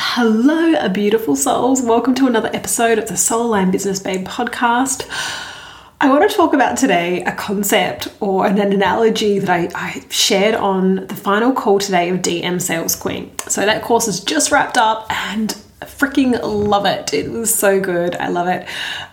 Hello, 0.00 0.88
beautiful 0.90 1.34
souls. 1.34 1.82
Welcome 1.82 2.14
to 2.14 2.28
another 2.28 2.50
episode 2.54 3.00
of 3.00 3.08
the 3.08 3.16
Soul 3.16 3.46
Aligned 3.46 3.72
Business 3.72 3.98
Babe 3.98 4.24
podcast. 4.24 5.04
I 6.00 6.08
want 6.08 6.30
to 6.30 6.36
talk 6.36 6.54
about 6.54 6.78
today 6.78 7.24
a 7.24 7.32
concept 7.32 8.06
or 8.20 8.46
an 8.46 8.60
analogy 8.60 9.40
that 9.40 9.50
I, 9.50 9.68
I, 9.74 10.04
shared 10.08 10.54
on 10.54 11.08
the 11.08 11.16
final 11.16 11.52
call 11.52 11.80
today 11.80 12.10
of 12.10 12.18
DM 12.18 12.62
Sales 12.62 12.94
Queen. 12.94 13.36
So 13.48 13.66
that 13.66 13.82
course 13.82 14.06
is 14.06 14.20
just 14.20 14.52
wrapped 14.52 14.78
up 14.78 15.04
and 15.10 15.60
freaking 15.82 16.38
love 16.42 16.86
it. 16.86 17.14
It 17.14 17.30
was 17.30 17.54
so 17.54 17.80
good. 17.80 18.16
I 18.16 18.28
love 18.28 18.48
it. 18.48 18.66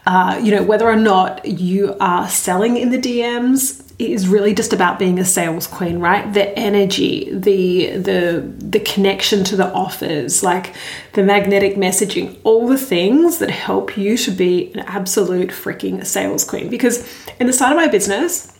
Uh, 0.06 0.40
you 0.44 0.52
know, 0.52 0.64
whether 0.64 0.88
or 0.88 0.96
not 0.96 1.46
you 1.46 1.96
are 2.00 2.28
selling 2.28 2.78
in 2.78 2.90
the 2.90 2.98
DMs, 2.98 3.82
it 3.98 4.10
is 4.10 4.28
really 4.28 4.54
just 4.54 4.74
about 4.74 5.00
being 5.00 5.20
a 5.20 5.26
sales 5.26 5.68
queen, 5.68 6.00
right? 6.00 6.34
The 6.34 6.58
energy, 6.58 7.30
the 7.32 7.98
the 7.98 8.54
the 8.58 8.80
connection 8.82 9.44
to 9.46 9.56
the 9.56 9.72
offers, 9.72 10.44
like 10.44 10.74
the 11.14 11.24
magnetic 11.24 11.76
messaging, 11.76 12.38
all 12.44 12.68
the 12.68 12.78
things 12.78 13.38
that 13.38 13.52
help 13.52 13.98
you 13.98 14.18
to 14.18 14.32
be 14.32 14.74
an 14.74 14.80
absolute 14.82 15.50
freaking 15.50 16.06
sales 16.06 16.44
queen. 16.44 16.70
Because 16.70 17.08
in 17.40 17.48
the 17.48 17.54
start 17.54 17.72
of 17.72 17.78
my 17.78 17.88
business, 17.88 18.52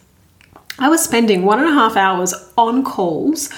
I 0.80 0.90
was 0.90 1.04
spending 1.04 1.44
one 1.44 1.60
and 1.60 1.68
a 1.68 1.74
half 1.74 1.98
hours 1.98 2.34
on 2.58 2.84
calls 2.84 3.50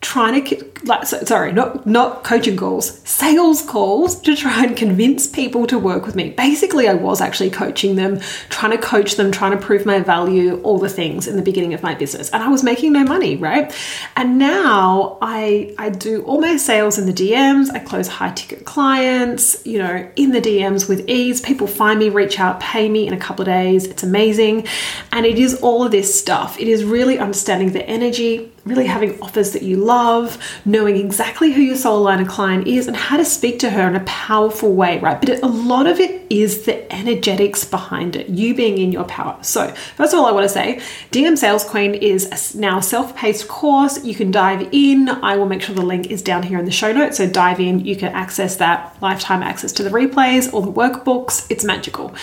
trying 0.00 0.44
to 0.44 0.64
like 0.84 1.04
sorry 1.04 1.50
not 1.52 1.84
not 1.84 2.22
coaching 2.22 2.56
calls 2.56 3.00
sales 3.08 3.62
calls 3.62 4.20
to 4.20 4.36
try 4.36 4.64
and 4.64 4.76
convince 4.76 5.26
people 5.26 5.66
to 5.66 5.76
work 5.76 6.06
with 6.06 6.14
me. 6.14 6.30
Basically 6.30 6.86
i 6.86 6.94
was 6.94 7.20
actually 7.20 7.50
coaching 7.50 7.96
them 7.96 8.20
trying 8.48 8.70
to 8.70 8.78
coach 8.78 9.16
them 9.16 9.32
trying 9.32 9.50
to 9.50 9.58
prove 9.58 9.84
my 9.84 9.98
value 9.98 10.60
all 10.62 10.78
the 10.78 10.88
things 10.88 11.26
in 11.26 11.34
the 11.34 11.42
beginning 11.42 11.74
of 11.74 11.82
my 11.82 11.96
business. 11.96 12.30
And 12.30 12.44
i 12.44 12.48
was 12.48 12.62
making 12.62 12.92
no 12.92 13.02
money 13.02 13.34
right? 13.36 13.74
And 14.14 14.38
now 14.38 15.18
i 15.20 15.74
i 15.78 15.90
do 15.90 16.22
all 16.22 16.40
my 16.40 16.56
sales 16.56 16.96
in 16.96 17.06
the 17.06 17.12
dms 17.12 17.70
i 17.72 17.80
close 17.80 18.06
high 18.06 18.32
ticket 18.32 18.64
clients 18.64 19.66
you 19.66 19.78
know 19.78 20.08
in 20.14 20.30
the 20.30 20.40
dms 20.40 20.88
with 20.88 21.08
ease. 21.08 21.40
People 21.40 21.66
find 21.66 21.98
me 21.98 22.08
reach 22.08 22.38
out 22.38 22.60
pay 22.60 22.88
me 22.88 23.06
in 23.06 23.14
a 23.14 23.18
couple 23.18 23.42
of 23.42 23.46
days. 23.46 23.84
It's 23.86 24.02
amazing. 24.02 24.66
And 25.12 25.26
it 25.26 25.38
is 25.38 25.60
all 25.60 25.84
of 25.84 25.90
this 25.90 26.18
stuff. 26.18 26.58
It 26.60 26.68
is 26.68 26.84
really 26.84 27.18
understanding 27.18 27.72
the 27.72 27.84
energy 27.86 28.52
really 28.68 28.86
having 28.86 29.20
offers 29.20 29.52
that 29.52 29.62
you 29.62 29.76
love, 29.76 30.38
knowing 30.64 30.96
exactly 30.96 31.52
who 31.52 31.62
your 31.62 31.76
soul 31.76 32.04
aligner 32.04 32.28
client 32.28 32.66
is 32.66 32.86
and 32.86 32.96
how 32.96 33.16
to 33.16 33.24
speak 33.24 33.58
to 33.60 33.70
her 33.70 33.88
in 33.88 33.96
a 33.96 34.00
powerful 34.00 34.74
way, 34.74 34.98
right? 34.98 35.20
But 35.20 35.42
a 35.42 35.46
lot 35.46 35.86
of 35.86 35.98
it 35.98 36.26
is 36.30 36.64
the 36.64 36.92
energetics 36.92 37.64
behind 37.64 38.16
it, 38.16 38.28
you 38.28 38.54
being 38.54 38.78
in 38.78 38.92
your 38.92 39.04
power. 39.04 39.38
So, 39.42 39.68
first 39.96 40.12
of 40.12 40.18
all, 40.20 40.26
I 40.26 40.32
want 40.32 40.44
to 40.44 40.48
say 40.48 40.80
DM 41.10 41.36
Sales 41.38 41.64
Queen 41.64 41.94
is 41.94 42.54
now 42.54 42.78
a 42.78 42.82
self 42.82 43.16
paced 43.16 43.48
course. 43.48 44.04
You 44.04 44.14
can 44.14 44.30
dive 44.30 44.68
in. 44.72 45.08
I 45.08 45.36
will 45.36 45.46
make 45.46 45.62
sure 45.62 45.74
the 45.74 45.82
link 45.82 46.10
is 46.10 46.22
down 46.22 46.42
here 46.42 46.58
in 46.58 46.64
the 46.64 46.70
show 46.70 46.92
notes. 46.92 47.16
So, 47.16 47.28
dive 47.28 47.60
in. 47.60 47.84
You 47.84 47.96
can 47.96 48.12
access 48.12 48.56
that 48.56 48.96
lifetime 49.00 49.42
access 49.42 49.72
to 49.72 49.82
the 49.82 49.90
replays 49.90 50.52
or 50.52 50.62
the 50.62 50.72
workbooks. 50.72 51.46
It's 51.50 51.64
magical. 51.64 52.14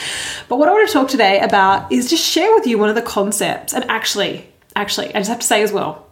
But 0.48 0.58
what 0.58 0.70
I 0.70 0.72
want 0.72 0.88
to 0.88 0.94
talk 0.94 1.08
today 1.08 1.40
about 1.40 1.92
is 1.92 2.10
just 2.10 2.24
share 2.24 2.54
with 2.54 2.68
you 2.68 2.78
one 2.78 2.90
of 2.90 2.96
the 2.96 3.02
concepts. 3.02 3.74
And 3.74 3.84
actually, 3.90 4.48
actually, 4.76 5.10
I 5.10 5.20
just 5.20 5.30
have 5.30 5.40
to 5.40 5.48
say 5.48 5.64
as 5.64 5.72
well, 5.72 6.05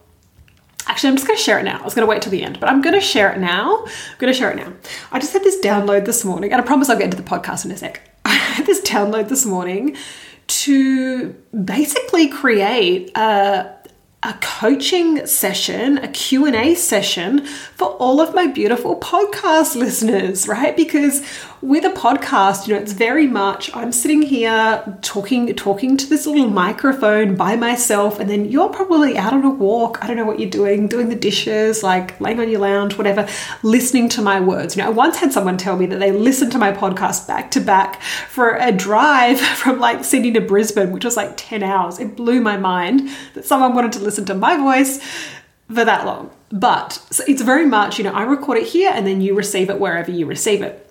Actually, 0.94 1.10
I'm 1.10 1.16
just 1.16 1.26
going 1.26 1.38
to 1.38 1.44
share 1.44 1.58
it 1.58 1.64
now. 1.64 1.80
I 1.80 1.84
was 1.84 1.96
going 1.96 2.06
to 2.06 2.10
wait 2.10 2.22
till 2.22 2.32
the 2.32 2.44
end, 2.44 2.60
but 2.60 2.70
I'm 2.70 2.80
going 2.80 2.94
to 2.94 3.02
share 3.02 3.34
it 3.34 3.40
now. 3.40 3.80
I'm 3.80 4.18
going 4.20 4.32
to 4.32 4.38
share 4.38 4.52
it 4.52 4.58
now. 4.58 4.72
I 5.12 5.18
just 5.18 5.34
had 5.34 5.44
this 5.44 5.60
download 5.60 6.06
this 6.06 6.24
morning, 6.24 6.54
and 6.54 6.62
I 6.62 6.64
promise 6.64 6.88
I'll 6.88 7.00
get 7.00 7.06
into 7.06 7.18
the 7.18 7.24
podcast 7.24 7.66
in 7.66 7.72
a 7.72 7.78
sec. 7.78 8.00
I 8.26 8.36
had 8.36 8.68
this 8.68 8.80
download 8.82 9.28
this 9.28 9.44
morning 9.44 9.98
to 10.46 11.30
basically 11.66 12.28
create 12.28 13.10
a 13.18 13.76
a 14.26 14.34
coaching 14.36 15.26
session, 15.28 15.98
a 15.98 16.08
Q&A 16.08 16.76
session 16.76 17.46
for 17.46 17.90
all 17.98 18.22
of 18.22 18.34
my 18.34 18.48
beautiful 18.48 18.98
podcast 18.98 19.76
listeners, 19.84 20.48
right? 20.48 20.78
Because 20.78 21.22
with 21.62 21.86
a 21.86 21.90
podcast, 21.90 22.68
you 22.68 22.74
know, 22.74 22.80
it's 22.82 22.92
very 22.92 23.28
much 23.28 23.74
I'm 23.74 23.92
sitting 23.92 24.22
here 24.22 24.98
talking 25.02 25.54
talking 25.56 25.96
to 25.96 26.08
this 26.08 26.26
little 26.26 26.50
microphone 26.50 27.36
by 27.36 27.56
myself 27.56 28.20
and 28.20 28.30
then 28.30 28.46
you're 28.46 28.70
probably 28.70 29.18
out 29.18 29.34
on 29.34 29.44
a 29.44 29.50
walk, 29.50 30.00
I 30.02 30.08
don't 30.08 30.18
know 30.18 30.26
what 30.26 30.40
you're 30.40 30.50
doing, 30.50 30.88
doing 30.88 31.10
the 31.10 31.16
dishes, 31.16 31.82
like 31.82 32.20
laying 32.20 32.40
on 32.40 32.50
your 32.50 32.60
lounge, 32.60 32.98
whatever, 32.98 33.28
listening 33.62 34.10
to 34.10 34.22
my 34.22 34.40
words. 34.40 34.76
You 34.76 34.84
know, 34.84 34.90
I 34.90 34.92
once 34.92 35.18
had 35.18 35.32
someone 35.32 35.58
tell 35.58 35.78
me 35.78 35.86
that 35.88 36.00
they 36.00 36.12
listened 36.12 36.52
to 36.54 36.58
my 36.58 36.72
podcast 36.72 37.28
back 37.28 37.52
to 37.52 37.62
back 37.62 38.02
for 38.02 38.56
a 38.56 38.72
drive 38.72 39.40
from 39.58 39.80
like 39.80 40.04
Sydney 40.04 40.32
to 40.34 40.42
Brisbane, 40.42 40.92
which 40.92 41.06
was 41.06 41.18
like 41.18 41.34
10 41.38 41.64
hours. 41.64 41.98
It 41.98 42.18
blew 42.18 42.42
my 42.42 42.58
mind 42.58 43.10
that 43.36 43.46
someone 43.46 43.74
wanted 43.74 43.94
to 43.94 44.00
listen 44.00 44.13
to 44.22 44.34
my 44.34 44.58
voice 44.58 45.00
for 45.68 45.86
that 45.86 46.06
long. 46.06 46.32
But 46.52 47.04
it's 47.28 47.42
very 47.42 47.66
much, 47.66 47.98
you 47.98 48.04
know, 48.04 48.14
I 48.14 48.24
record 48.24 48.58
it 48.60 48.68
here 48.68 48.92
and 48.94 49.08
then 49.08 49.22
you 49.22 49.36
receive 49.36 49.70
it 49.70 49.80
wherever 49.80 50.12
you 50.12 50.26
receive 50.26 50.62
it 50.62 50.84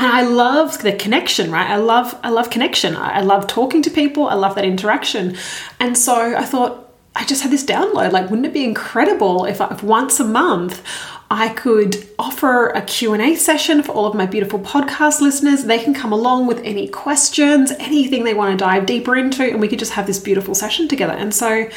and 0.00 0.06
I 0.06 0.22
love 0.22 0.78
the 0.78 0.94
connection, 0.94 1.50
right? 1.50 1.68
I 1.68 1.76
love 1.76 2.18
I 2.22 2.30
love 2.30 2.48
connection. 2.48 2.96
I 2.96 3.20
love 3.20 3.46
talking 3.46 3.82
to 3.82 3.90
people. 3.90 4.28
I 4.28 4.34
love 4.34 4.54
that 4.54 4.64
interaction. 4.64 5.36
And 5.78 5.96
so 5.96 6.34
I 6.34 6.44
thought 6.46 6.90
I 7.14 7.26
just 7.26 7.42
had 7.42 7.52
this 7.52 7.64
download. 7.64 8.12
Like, 8.12 8.30
wouldn't 8.30 8.46
it 8.46 8.54
be 8.54 8.64
incredible 8.64 9.44
if, 9.44 9.60
if 9.60 9.82
once 9.82 10.18
a 10.18 10.24
month 10.24 10.82
I 11.30 11.50
could 11.50 12.08
offer 12.18 12.68
a 12.68 12.80
Q&A 12.80 13.34
session 13.34 13.82
for 13.82 13.92
all 13.92 14.06
of 14.06 14.14
my 14.14 14.24
beautiful 14.24 14.58
podcast 14.58 15.20
listeners. 15.20 15.64
They 15.64 15.78
can 15.78 15.92
come 15.92 16.12
along 16.12 16.46
with 16.46 16.60
any 16.64 16.88
questions, 16.88 17.70
anything 17.72 18.24
they 18.24 18.34
want 18.34 18.58
to 18.58 18.64
dive 18.64 18.86
deeper 18.86 19.14
into, 19.16 19.44
and 19.44 19.60
we 19.60 19.68
could 19.68 19.78
just 19.78 19.92
have 19.92 20.06
this 20.06 20.18
beautiful 20.18 20.54
session 20.54 20.88
together. 20.88 21.12
And 21.12 21.34
so 21.34 21.68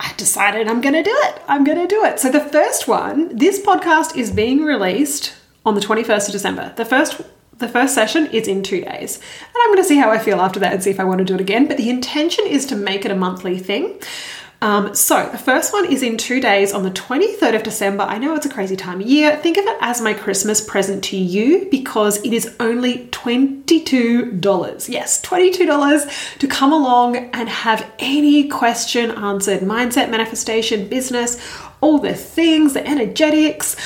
I 0.00 0.14
decided 0.16 0.66
I'm 0.66 0.80
going 0.80 0.94
to 0.94 1.02
do 1.02 1.14
it. 1.14 1.42
I'm 1.46 1.62
going 1.62 1.78
to 1.78 1.86
do 1.86 2.04
it. 2.04 2.18
So 2.18 2.30
the 2.30 2.40
first 2.40 2.88
one, 2.88 3.36
this 3.36 3.60
podcast 3.60 4.16
is 4.16 4.30
being 4.30 4.64
released 4.64 5.34
on 5.66 5.74
the 5.74 5.80
21st 5.80 6.26
of 6.28 6.32
December. 6.32 6.72
The 6.76 6.86
first 6.86 7.20
the 7.58 7.68
first 7.68 7.94
session 7.94 8.26
is 8.28 8.48
in 8.48 8.62
two 8.62 8.80
days. 8.80 9.16
And 9.18 9.56
I'm 9.62 9.68
going 9.68 9.82
to 9.82 9.84
see 9.84 9.98
how 9.98 10.10
I 10.10 10.16
feel 10.18 10.40
after 10.40 10.58
that 10.60 10.72
and 10.72 10.82
see 10.82 10.88
if 10.88 10.98
I 10.98 11.04
want 11.04 11.18
to 11.18 11.26
do 11.26 11.34
it 11.34 11.42
again. 11.42 11.66
But 11.68 11.76
the 11.76 11.90
intention 11.90 12.46
is 12.46 12.64
to 12.66 12.74
make 12.74 13.04
it 13.04 13.10
a 13.10 13.14
monthly 13.14 13.58
thing. 13.58 14.00
Um, 14.62 14.94
so 14.94 15.26
the 15.30 15.38
first 15.38 15.72
one 15.72 15.90
is 15.90 16.02
in 16.02 16.18
two 16.18 16.38
days 16.38 16.74
on 16.74 16.82
the 16.82 16.90
23rd 16.90 17.56
of 17.56 17.62
December. 17.62 18.04
I 18.04 18.18
know 18.18 18.34
it's 18.34 18.44
a 18.44 18.50
crazy 18.50 18.76
time 18.76 19.00
of 19.00 19.06
year. 19.06 19.36
Think 19.36 19.56
of 19.56 19.64
it 19.64 19.78
as 19.80 20.02
my 20.02 20.12
Christmas 20.12 20.60
present 20.60 21.02
to 21.04 21.16
you 21.16 21.66
because 21.70 22.22
it 22.24 22.34
is 22.34 22.54
only 22.60 23.06
$22. 23.06 24.88
Yes, 24.88 25.22
$22 25.22 26.38
to 26.38 26.46
come 26.46 26.72
along 26.74 27.16
and 27.16 27.48
have 27.48 27.90
any 27.98 28.48
question 28.48 29.10
answered 29.12 29.60
mindset, 29.60 30.10
manifestation, 30.10 30.88
business, 30.88 31.38
all 31.80 31.98
the 31.98 32.14
things, 32.14 32.74
the 32.74 32.86
energetics 32.86 33.76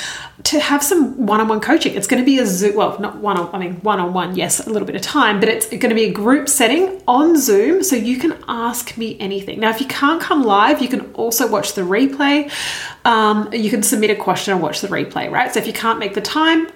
to 0.43 0.59
have 0.59 0.83
some 0.83 1.25
one-on-one 1.25 1.61
coaching. 1.61 1.95
It's 1.95 2.07
going 2.07 2.21
to 2.21 2.25
be 2.25 2.39
a 2.39 2.45
Zoom, 2.45 2.75
well, 2.75 2.99
not 2.99 3.17
one 3.17 3.37
on, 3.37 3.53
I 3.55 3.57
mean 3.57 3.75
one-on-one, 3.81 4.35
yes, 4.35 4.65
a 4.65 4.69
little 4.69 4.85
bit 4.85 4.95
of 4.95 5.01
time, 5.01 5.39
but 5.39 5.47
it's 5.47 5.67
going 5.67 5.89
to 5.89 5.95
be 5.95 6.05
a 6.05 6.11
group 6.11 6.49
setting 6.49 7.01
on 7.07 7.37
Zoom 7.39 7.83
so 7.83 7.95
you 7.95 8.17
can 8.17 8.37
ask 8.47 8.97
me 8.97 9.17
anything. 9.19 9.61
Now, 9.61 9.69
if 9.69 9.79
you 9.79 9.87
can't 9.87 10.21
come 10.21 10.43
live, 10.43 10.81
you 10.81 10.89
can 10.89 11.13
also 11.13 11.47
watch 11.47 11.73
the 11.73 11.83
replay. 11.83 12.51
Um, 13.05 13.49
you 13.53 13.69
can 13.69 13.81
submit 13.81 14.09
a 14.09 14.15
question 14.15 14.53
and 14.53 14.61
watch 14.61 14.81
the 14.81 14.89
replay, 14.89 15.31
right? 15.31 15.53
So 15.53 15.59
if 15.59 15.67
you 15.67 15.73
can't 15.73 15.99
make 15.99 16.15
the 16.15 16.21
time 16.21 16.67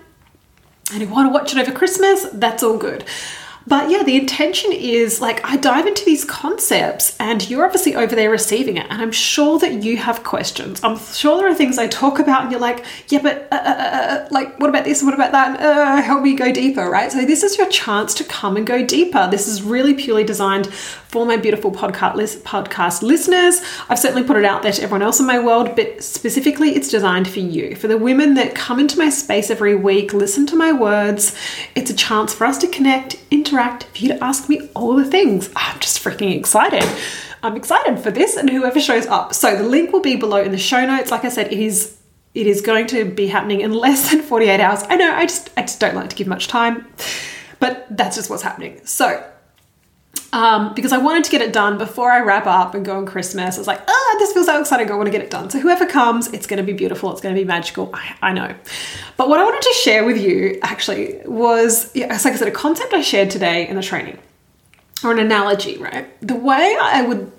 and 0.93 1.01
you 1.01 1.07
want 1.09 1.27
to 1.27 1.33
watch 1.33 1.53
it 1.53 1.59
over 1.59 1.71
Christmas, 1.77 2.27
that's 2.31 2.63
all 2.63 2.77
good. 2.77 3.03
But 3.69 3.91
yeah, 3.91 4.01
the 4.01 4.17
intention 4.17 4.71
is 4.73 5.21
like 5.21 5.45
I 5.45 5.55
dive 5.55 5.85
into 5.85 6.03
these 6.03 6.25
concepts 6.25 7.15
and 7.19 7.47
you're 7.47 7.63
obviously 7.63 7.95
over 7.95 8.15
there 8.15 8.31
receiving 8.31 8.77
it. 8.77 8.87
And 8.89 8.99
I'm 8.99 9.11
sure 9.11 9.59
that 9.59 9.83
you 9.83 9.95
have 9.97 10.23
questions. 10.23 10.83
I'm 10.83 10.97
sure 10.97 11.37
there 11.37 11.47
are 11.47 11.53
things 11.53 11.77
I 11.77 11.85
talk 11.85 12.17
about 12.17 12.41
and 12.41 12.51
you're 12.51 12.59
like, 12.59 12.83
yeah, 13.09 13.21
but 13.21 13.47
uh, 13.51 13.55
uh, 13.55 13.59
uh, 13.59 13.83
uh 13.83 14.27
like, 14.31 14.59
what 14.59 14.71
about 14.71 14.85
this? 14.85 15.03
What 15.03 15.13
about 15.13 15.31
that? 15.33 15.59
Uh, 15.59 16.01
help 16.01 16.23
me 16.23 16.33
go 16.35 16.51
deeper, 16.51 16.89
right? 16.89 17.11
So 17.11 17.23
this 17.25 17.43
is 17.43 17.59
your 17.59 17.69
chance 17.69 18.15
to 18.15 18.23
come 18.23 18.57
and 18.57 18.65
go 18.65 18.83
deeper. 18.83 19.27
This 19.29 19.47
is 19.47 19.61
really 19.61 19.93
purely 19.93 20.23
designed 20.23 20.65
for 21.09 21.25
my 21.25 21.37
beautiful 21.37 21.71
podcast, 21.71 22.13
list, 22.13 22.43
podcast 22.43 23.01
listeners. 23.01 23.61
I've 23.89 23.97
certainly 23.97 24.23
put 24.23 24.37
it 24.37 24.45
out 24.45 24.61
there 24.61 24.71
to 24.71 24.83
everyone 24.83 25.01
else 25.01 25.19
in 25.19 25.25
my 25.25 25.39
world, 25.39 25.75
but 25.75 26.03
specifically 26.03 26.75
it's 26.75 26.87
designed 26.87 27.27
for 27.27 27.39
you, 27.39 27.75
for 27.75 27.87
the 27.87 27.97
women 27.97 28.35
that 28.35 28.53
come 28.53 28.79
into 28.79 28.95
my 28.97 29.09
space 29.09 29.49
every 29.49 29.73
week, 29.73 30.13
listen 30.13 30.45
to 30.45 30.55
my 30.55 30.71
words. 30.71 31.35
It's 31.73 31.89
a 31.89 31.95
chance 31.95 32.31
for 32.31 32.45
us 32.45 32.59
to 32.59 32.67
connect, 32.67 33.17
interact, 33.31 33.85
for 33.85 33.97
you 33.97 34.09
to 34.09 34.23
ask 34.23 34.47
me 34.49 34.69
all 34.75 34.95
the 34.95 35.03
things. 35.03 35.49
I'm 35.55 35.79
just 35.79 36.01
freaking 36.03 36.37
excited. 36.37 36.87
I'm 37.41 37.55
excited 37.55 37.99
for 37.99 38.11
this 38.11 38.37
and 38.37 38.47
whoever 38.47 38.79
shows 38.79 39.07
up. 39.07 39.33
So 39.33 39.55
the 39.57 39.63
link 39.63 39.91
will 39.91 40.01
be 40.01 40.15
below 40.15 40.43
in 40.43 40.51
the 40.51 40.59
show 40.59 40.85
notes. 40.85 41.09
Like 41.09 41.25
I 41.25 41.29
said, 41.29 41.51
it 41.51 41.59
is 41.59 41.97
it 42.35 42.45
is 42.45 42.61
going 42.61 42.85
to 42.87 43.05
be 43.05 43.25
happening 43.25 43.61
in 43.61 43.73
less 43.73 44.11
than 44.11 44.21
48 44.21 44.59
hours. 44.59 44.83
I 44.87 44.95
know 44.95 45.11
I 45.11 45.25
just 45.25 45.49
I 45.57 45.61
just 45.61 45.79
don't 45.79 45.95
like 45.95 46.11
to 46.11 46.15
give 46.15 46.27
much 46.27 46.47
time. 46.47 46.85
But 47.59 47.87
that's 47.89 48.15
just 48.15 48.29
what's 48.29 48.43
happening. 48.43 48.79
So 48.85 49.23
um, 50.31 50.73
because 50.73 50.91
I 50.91 50.97
wanted 50.97 51.23
to 51.23 51.31
get 51.31 51.41
it 51.41 51.53
done 51.53 51.77
before 51.77 52.11
I 52.11 52.19
wrap 52.21 52.45
up 52.45 52.75
and 52.75 52.85
go 52.85 52.97
on 52.97 53.05
Christmas. 53.05 53.55
I 53.55 53.59
was 53.59 53.67
like, 53.67 53.81
ah, 53.87 54.15
this 54.19 54.33
feels 54.33 54.45
so 54.45 54.59
exciting. 54.59 54.91
I 54.91 54.95
want 54.95 55.07
to 55.07 55.11
get 55.11 55.21
it 55.21 55.31
done. 55.31 55.49
So 55.49 55.59
whoever 55.59 55.85
comes, 55.85 56.27
it's 56.27 56.45
going 56.45 56.57
to 56.57 56.63
be 56.63 56.73
beautiful. 56.73 57.11
It's 57.11 57.21
going 57.21 57.33
to 57.33 57.41
be 57.41 57.45
magical. 57.45 57.89
I, 57.93 58.15
I 58.21 58.33
know. 58.33 58.53
But 59.17 59.29
what 59.29 59.39
I 59.39 59.43
wanted 59.43 59.63
to 59.63 59.73
share 59.73 60.05
with 60.05 60.21
you 60.21 60.59
actually 60.61 61.19
was, 61.25 61.93
yeah, 61.95 62.07
like 62.07 62.25
I 62.27 62.35
said, 62.35 62.47
a 62.47 62.51
concept 62.51 62.93
I 62.93 63.01
shared 63.01 63.31
today 63.31 63.67
in 63.67 63.75
the 63.75 63.81
training 63.81 64.19
or 65.03 65.11
an 65.11 65.19
analogy, 65.19 65.77
right? 65.77 66.07
The 66.21 66.35
way 66.35 66.77
I 66.79 67.01
would, 67.01 67.31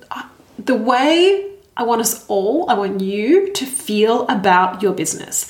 the 0.58 0.74
way 0.74 1.50
I 1.76 1.84
want 1.84 2.00
us 2.00 2.26
all, 2.26 2.68
I 2.68 2.74
want 2.74 3.00
you 3.00 3.52
to 3.52 3.66
feel 3.66 4.26
about 4.28 4.82
your 4.82 4.92
business. 4.92 5.48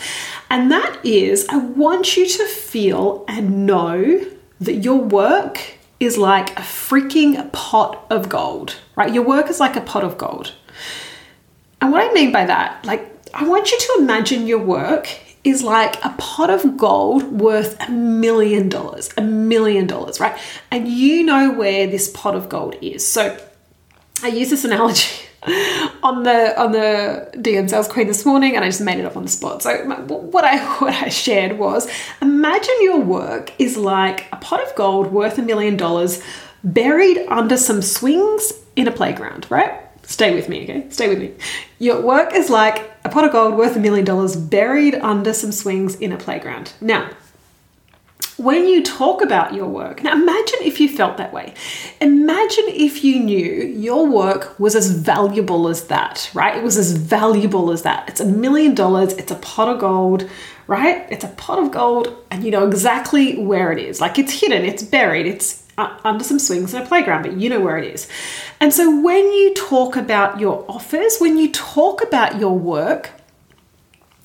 And 0.50 0.70
that 0.70 1.04
is, 1.04 1.46
I 1.48 1.56
want 1.56 2.16
you 2.16 2.26
to 2.28 2.46
feel 2.46 3.24
and 3.28 3.66
know 3.66 4.24
that 4.60 4.74
your 4.74 4.98
work 4.98 5.78
is 6.00 6.16
like 6.16 6.58
a 6.58 6.62
freaking 6.62 7.52
pot 7.52 8.06
of 8.10 8.28
gold, 8.28 8.76
right? 8.96 9.12
Your 9.12 9.24
work 9.24 9.50
is 9.50 9.60
like 9.60 9.76
a 9.76 9.82
pot 9.82 10.02
of 10.02 10.16
gold. 10.16 10.54
And 11.80 11.92
what 11.92 12.02
I 12.02 12.12
mean 12.12 12.32
by 12.32 12.46
that, 12.46 12.84
like, 12.84 13.06
I 13.32 13.46
want 13.46 13.70
you 13.70 13.78
to 13.78 13.96
imagine 14.00 14.46
your 14.46 14.58
work 14.58 15.08
is 15.44 15.62
like 15.62 16.02
a 16.04 16.14
pot 16.18 16.50
of 16.50 16.76
gold 16.76 17.40
worth 17.40 17.80
a 17.86 17.90
million 17.90 18.68
dollars, 18.68 19.10
a 19.16 19.22
million 19.22 19.86
dollars, 19.86 20.20
right? 20.20 20.38
And 20.70 20.88
you 20.88 21.22
know 21.22 21.52
where 21.52 21.86
this 21.86 22.10
pot 22.10 22.34
of 22.34 22.48
gold 22.48 22.76
is. 22.82 23.06
So 23.06 23.38
I 24.22 24.28
use 24.28 24.50
this 24.50 24.64
analogy 24.64 25.26
on 26.02 26.22
the 26.22 26.60
on 26.60 26.72
the 26.72 27.30
DM 27.36 27.70
Sales 27.70 27.88
Queen 27.88 28.06
this 28.06 28.26
morning, 28.26 28.56
and 28.56 28.64
I 28.64 28.68
just 28.68 28.82
made 28.82 28.98
it 28.98 29.06
up 29.06 29.16
on 29.16 29.22
the 29.22 29.28
spot. 29.28 29.62
So 29.62 29.74
what 29.84 30.44
I 30.44 30.58
what 30.80 30.92
I 30.92 31.08
shared 31.08 31.58
was, 31.58 31.90
imagine 32.20 32.74
your 32.80 33.00
work 33.00 33.52
is 33.58 33.76
like 33.76 34.26
a 34.32 34.36
pot 34.36 34.62
of 34.62 34.74
gold 34.74 35.12
worth 35.12 35.38
a 35.38 35.42
million 35.42 35.78
dollars, 35.78 36.22
buried 36.62 37.26
under 37.28 37.56
some 37.56 37.80
swings 37.80 38.52
in 38.76 38.86
a 38.86 38.92
playground. 38.92 39.46
Right? 39.48 39.72
Stay 40.02 40.34
with 40.34 40.48
me, 40.48 40.64
okay? 40.64 40.86
Stay 40.90 41.08
with 41.08 41.18
me. 41.18 41.32
Your 41.78 42.02
work 42.02 42.34
is 42.34 42.50
like 42.50 42.90
a 43.04 43.08
pot 43.08 43.24
of 43.24 43.32
gold 43.32 43.54
worth 43.54 43.76
a 43.76 43.80
million 43.80 44.04
dollars, 44.04 44.36
buried 44.36 44.96
under 44.96 45.32
some 45.32 45.52
swings 45.52 45.94
in 45.94 46.12
a 46.12 46.18
playground. 46.18 46.72
Now, 46.80 47.10
when 48.40 48.66
you 48.66 48.82
talk 48.82 49.20
about 49.20 49.52
your 49.52 49.66
work, 49.66 50.02
now 50.02 50.12
imagine 50.12 50.60
if 50.62 50.80
you 50.80 50.88
felt 50.88 51.18
that 51.18 51.32
way. 51.32 51.52
Imagine 52.00 52.64
if 52.68 53.04
you 53.04 53.20
knew 53.20 53.66
your 53.66 54.06
work 54.06 54.58
was 54.58 54.74
as 54.74 54.90
valuable 54.90 55.68
as 55.68 55.88
that, 55.88 56.30
right? 56.32 56.56
It 56.56 56.62
was 56.62 56.78
as 56.78 56.92
valuable 56.92 57.70
as 57.70 57.82
that. 57.82 58.08
It's 58.08 58.20
a 58.20 58.24
million 58.24 58.74
dollars, 58.74 59.12
it's 59.12 59.30
a 59.30 59.36
pot 59.36 59.68
of 59.68 59.80
gold, 59.80 60.28
right? 60.66 61.06
It's 61.10 61.24
a 61.24 61.28
pot 61.28 61.58
of 61.58 61.70
gold, 61.70 62.16
and 62.30 62.42
you 62.42 62.50
know 62.50 62.66
exactly 62.66 63.38
where 63.38 63.72
it 63.72 63.78
is. 63.78 64.00
Like 64.00 64.18
it's 64.18 64.40
hidden, 64.40 64.64
it's 64.64 64.82
buried, 64.82 65.26
it's 65.26 65.66
under 65.76 66.24
some 66.24 66.38
swings 66.38 66.72
in 66.72 66.82
a 66.82 66.86
playground, 66.86 67.22
but 67.22 67.34
you 67.34 67.50
know 67.50 67.60
where 67.60 67.76
it 67.76 67.92
is. 67.92 68.08
And 68.60 68.72
so 68.72 69.00
when 69.02 69.32
you 69.32 69.54
talk 69.54 69.96
about 69.96 70.40
your 70.40 70.64
offers, 70.68 71.18
when 71.18 71.36
you 71.36 71.52
talk 71.52 72.02
about 72.02 72.38
your 72.40 72.58
work, 72.58 73.10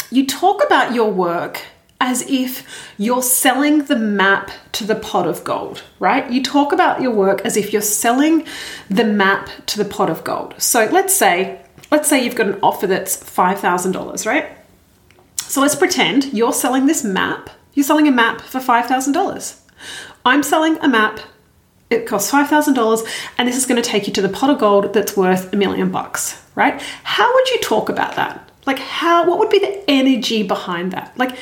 you 0.09 0.25
talk 0.25 0.63
about 0.63 0.93
your 0.93 1.11
work 1.11 1.61
as 2.01 2.23
if 2.29 2.93
you're 2.97 3.21
selling 3.21 3.85
the 3.85 3.95
map 3.95 4.51
to 4.73 4.83
the 4.83 4.95
pot 4.95 5.27
of 5.27 5.43
gold, 5.43 5.83
right? 5.99 6.29
You 6.29 6.43
talk 6.43 6.71
about 6.71 7.01
your 7.01 7.11
work 7.11 7.41
as 7.45 7.55
if 7.55 7.71
you're 7.71 7.81
selling 7.81 8.45
the 8.89 9.05
map 9.05 9.49
to 9.67 9.77
the 9.77 9.85
pot 9.85 10.09
of 10.09 10.23
gold. 10.23 10.55
So 10.57 10.85
let's 10.91 11.15
say, 11.15 11.61
let's 11.91 12.09
say 12.09 12.23
you've 12.23 12.35
got 12.35 12.47
an 12.47 12.59
offer 12.61 12.87
that's 12.87 13.15
$5,000, 13.17 14.25
right? 14.25 14.49
So 15.37 15.61
let's 15.61 15.75
pretend 15.75 16.33
you're 16.33 16.53
selling 16.53 16.85
this 16.85 17.03
map. 17.03 17.49
You're 17.73 17.85
selling 17.85 18.07
a 18.07 18.11
map 18.11 18.41
for 18.41 18.59
$5,000. 18.59 19.59
I'm 20.25 20.43
selling 20.43 20.77
a 20.79 20.89
map. 20.89 21.19
It 21.89 22.07
costs 22.07 22.31
$5,000 22.31 23.07
and 23.37 23.47
this 23.47 23.55
is 23.55 23.65
going 23.65 23.81
to 23.81 23.87
take 23.87 24.07
you 24.07 24.13
to 24.13 24.21
the 24.21 24.29
pot 24.29 24.49
of 24.49 24.59
gold 24.59 24.93
that's 24.93 25.15
worth 25.15 25.53
a 25.53 25.55
million 25.55 25.91
bucks, 25.91 26.43
right? 26.55 26.81
How 27.03 27.31
would 27.33 27.49
you 27.49 27.59
talk 27.61 27.89
about 27.89 28.15
that? 28.15 28.49
Like 28.65 28.79
how 28.79 29.27
what 29.27 29.37
would 29.39 29.49
be 29.49 29.59
the 29.59 29.89
energy 29.89 30.43
behind 30.43 30.91
that? 30.93 31.15
Like 31.17 31.37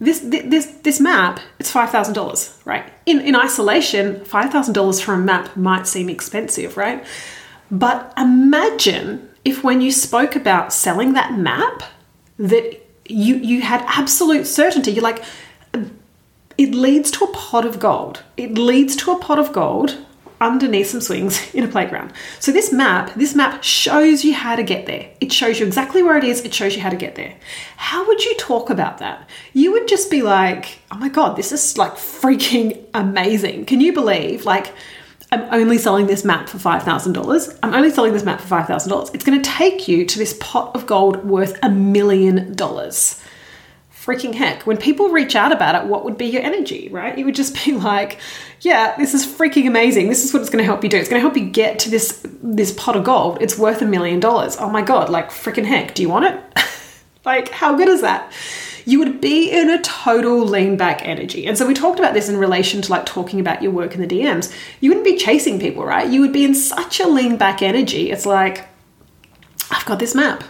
this 0.00 0.20
this 0.20 0.66
this 0.82 1.00
map 1.00 1.40
it's 1.58 1.70
five 1.70 1.90
thousand 1.90 2.14
dollars, 2.14 2.56
right? 2.64 2.92
In 3.04 3.20
in 3.20 3.34
isolation, 3.34 4.24
five 4.24 4.50
thousand 4.50 4.74
dollars 4.74 5.00
for 5.00 5.14
a 5.14 5.18
map 5.18 5.56
might 5.56 5.86
seem 5.86 6.08
expensive, 6.08 6.76
right? 6.76 7.04
But 7.70 8.12
imagine 8.16 9.28
if 9.44 9.64
when 9.64 9.80
you 9.80 9.90
spoke 9.90 10.36
about 10.36 10.72
selling 10.72 11.14
that 11.14 11.36
map, 11.36 11.82
that 12.38 12.80
you 13.06 13.36
you 13.36 13.62
had 13.62 13.82
absolute 13.86 14.46
certainty. 14.46 14.92
You're 14.92 15.02
like, 15.02 15.24
it 16.56 16.74
leads 16.74 17.10
to 17.12 17.24
a 17.24 17.32
pot 17.32 17.64
of 17.66 17.80
gold. 17.80 18.22
It 18.36 18.54
leads 18.54 18.94
to 18.96 19.12
a 19.12 19.18
pot 19.18 19.38
of 19.38 19.52
gold 19.52 19.98
underneath 20.40 20.88
some 20.88 21.00
swings 21.00 21.50
in 21.54 21.64
a 21.64 21.68
playground. 21.68 22.12
So 22.40 22.52
this 22.52 22.72
map, 22.72 23.14
this 23.14 23.34
map 23.34 23.62
shows 23.62 24.24
you 24.24 24.34
how 24.34 24.56
to 24.56 24.62
get 24.62 24.86
there. 24.86 25.10
It 25.20 25.32
shows 25.32 25.60
you 25.60 25.66
exactly 25.66 26.02
where 26.02 26.16
it 26.16 26.24
is. 26.24 26.40
It 26.42 26.54
shows 26.54 26.76
you 26.76 26.82
how 26.82 26.90
to 26.90 26.96
get 26.96 27.14
there. 27.14 27.34
How 27.76 28.06
would 28.06 28.24
you 28.24 28.34
talk 28.36 28.70
about 28.70 28.98
that? 28.98 29.28
You 29.52 29.72
would 29.72 29.88
just 29.88 30.10
be 30.10 30.22
like, 30.22 30.78
"Oh 30.90 30.98
my 30.98 31.08
god, 31.08 31.36
this 31.36 31.52
is 31.52 31.76
like 31.76 31.94
freaking 31.94 32.84
amazing. 32.94 33.66
Can 33.66 33.80
you 33.80 33.92
believe 33.92 34.44
like 34.44 34.72
I'm 35.30 35.46
only 35.52 35.76
selling 35.76 36.06
this 36.06 36.24
map 36.24 36.48
for 36.48 36.56
$5,000. 36.56 37.58
I'm 37.62 37.74
only 37.74 37.90
selling 37.90 38.14
this 38.14 38.24
map 38.24 38.40
for 38.40 38.48
$5,000. 38.48 39.14
It's 39.14 39.24
going 39.24 39.40
to 39.40 39.50
take 39.50 39.86
you 39.86 40.06
to 40.06 40.18
this 40.18 40.34
pot 40.40 40.74
of 40.74 40.86
gold 40.86 41.22
worth 41.22 41.58
a 41.62 41.68
million 41.68 42.54
dollars 42.54 43.20
freaking 44.08 44.34
heck, 44.34 44.66
when 44.66 44.78
people 44.78 45.10
reach 45.10 45.36
out 45.36 45.52
about 45.52 45.74
it, 45.74 45.86
what 45.86 46.02
would 46.02 46.16
be 46.16 46.24
your 46.24 46.42
energy, 46.42 46.88
right? 46.88 47.18
You 47.18 47.26
would 47.26 47.34
just 47.34 47.62
be 47.62 47.72
like, 47.90 48.18
yeah, 48.62 48.96
this 48.96 49.12
is 49.12 49.26
freaking 49.26 49.66
amazing. 49.66 50.08
This 50.08 50.24
is 50.24 50.32
what 50.32 50.40
it's 50.40 50.48
going 50.48 50.62
to 50.62 50.64
help 50.64 50.82
you 50.82 50.88
do. 50.88 50.96
It's 50.96 51.10
going 51.10 51.20
to 51.20 51.28
help 51.28 51.36
you 51.36 51.50
get 51.50 51.78
to 51.80 51.90
this 51.90 52.24
this 52.42 52.72
pot 52.72 52.96
of 52.96 53.04
gold. 53.04 53.38
It's 53.42 53.58
worth 53.58 53.82
a 53.82 53.86
million 53.86 54.18
dollars. 54.18 54.56
Oh 54.58 54.70
my 54.70 54.80
god, 54.80 55.10
like 55.10 55.28
freaking 55.30 55.66
heck, 55.66 55.94
do 55.94 56.02
you 56.02 56.08
want 56.08 56.24
it? 56.24 56.40
like 57.26 57.50
how 57.50 57.76
good 57.76 57.88
is 57.88 58.00
that? 58.00 58.32
You 58.86 58.98
would 59.00 59.20
be 59.20 59.50
in 59.50 59.68
a 59.68 59.82
total 59.82 60.38
lean 60.38 60.78
back 60.78 61.06
energy. 61.06 61.46
And 61.46 61.58
so 61.58 61.66
we 61.66 61.74
talked 61.74 61.98
about 61.98 62.14
this 62.14 62.30
in 62.30 62.38
relation 62.38 62.80
to 62.80 62.90
like 62.90 63.04
talking 63.04 63.38
about 63.38 63.62
your 63.62 63.70
work 63.70 63.94
in 63.94 64.00
the 64.00 64.06
DMs. 64.06 64.50
You 64.80 64.88
wouldn't 64.88 65.04
be 65.04 65.18
chasing 65.18 65.60
people, 65.60 65.84
right? 65.84 66.08
You 66.08 66.22
would 66.22 66.32
be 66.32 66.44
in 66.44 66.54
such 66.54 66.98
a 66.98 67.06
lean 67.06 67.36
back 67.36 67.60
energy. 67.60 68.10
It's 68.10 68.24
like 68.24 68.66
I've 69.70 69.84
got 69.84 69.98
this 69.98 70.14
map. 70.14 70.42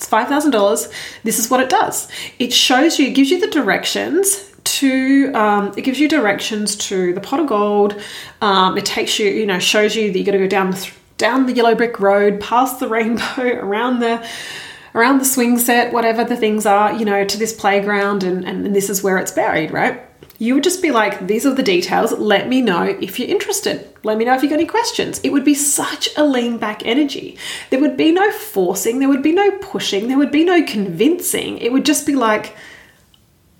It's 0.00 0.08
$5,000. 0.08 0.90
This 1.24 1.38
is 1.38 1.50
what 1.50 1.60
it 1.60 1.68
does. 1.68 2.08
It 2.38 2.54
shows 2.54 2.98
you, 2.98 3.08
it 3.08 3.10
gives 3.10 3.30
you 3.30 3.38
the 3.38 3.48
directions 3.48 4.50
to, 4.64 5.30
um, 5.34 5.74
it 5.76 5.82
gives 5.82 6.00
you 6.00 6.08
directions 6.08 6.74
to 6.76 7.12
the 7.12 7.20
pot 7.20 7.38
of 7.38 7.46
gold. 7.46 8.00
Um, 8.40 8.78
it 8.78 8.86
takes 8.86 9.18
you, 9.18 9.26
you 9.26 9.44
know, 9.44 9.58
shows 9.58 9.94
you 9.94 10.10
that 10.10 10.18
you 10.18 10.24
got 10.24 10.32
to 10.32 10.38
go 10.38 10.46
down 10.46 10.70
the, 10.70 10.90
down 11.18 11.44
the 11.44 11.52
yellow 11.52 11.74
brick 11.74 12.00
road, 12.00 12.40
past 12.40 12.80
the 12.80 12.88
rainbow, 12.96 13.58
around 13.58 14.00
the, 14.00 14.26
around 14.94 15.18
the 15.18 15.26
swing 15.26 15.58
set, 15.58 15.92
whatever 15.92 16.24
the 16.24 16.36
things 16.36 16.64
are, 16.64 16.94
you 16.94 17.04
know, 17.04 17.22
to 17.26 17.36
this 17.36 17.52
playground, 17.52 18.22
and, 18.22 18.42
and 18.46 18.74
this 18.74 18.88
is 18.88 19.02
where 19.02 19.18
it's 19.18 19.32
buried, 19.32 19.70
right? 19.70 20.00
You 20.40 20.54
would 20.54 20.64
just 20.64 20.80
be 20.80 20.90
like, 20.90 21.26
these 21.26 21.44
are 21.44 21.54
the 21.54 21.62
details. 21.62 22.12
Let 22.12 22.48
me 22.48 22.62
know 22.62 22.84
if 22.84 23.18
you're 23.18 23.28
interested. 23.28 23.86
Let 24.02 24.16
me 24.16 24.24
know 24.24 24.34
if 24.34 24.42
you've 24.42 24.48
got 24.48 24.58
any 24.58 24.66
questions. 24.66 25.20
It 25.20 25.32
would 25.32 25.44
be 25.44 25.54
such 25.54 26.08
a 26.16 26.24
lean 26.24 26.56
back 26.56 26.84
energy. 26.86 27.36
There 27.68 27.78
would 27.78 27.98
be 27.98 28.10
no 28.10 28.32
forcing, 28.32 29.00
there 29.00 29.08
would 29.10 29.22
be 29.22 29.32
no 29.32 29.50
pushing, 29.58 30.08
there 30.08 30.16
would 30.16 30.32
be 30.32 30.44
no 30.44 30.64
convincing. 30.64 31.58
It 31.58 31.72
would 31.72 31.84
just 31.84 32.06
be 32.06 32.16
like, 32.16 32.56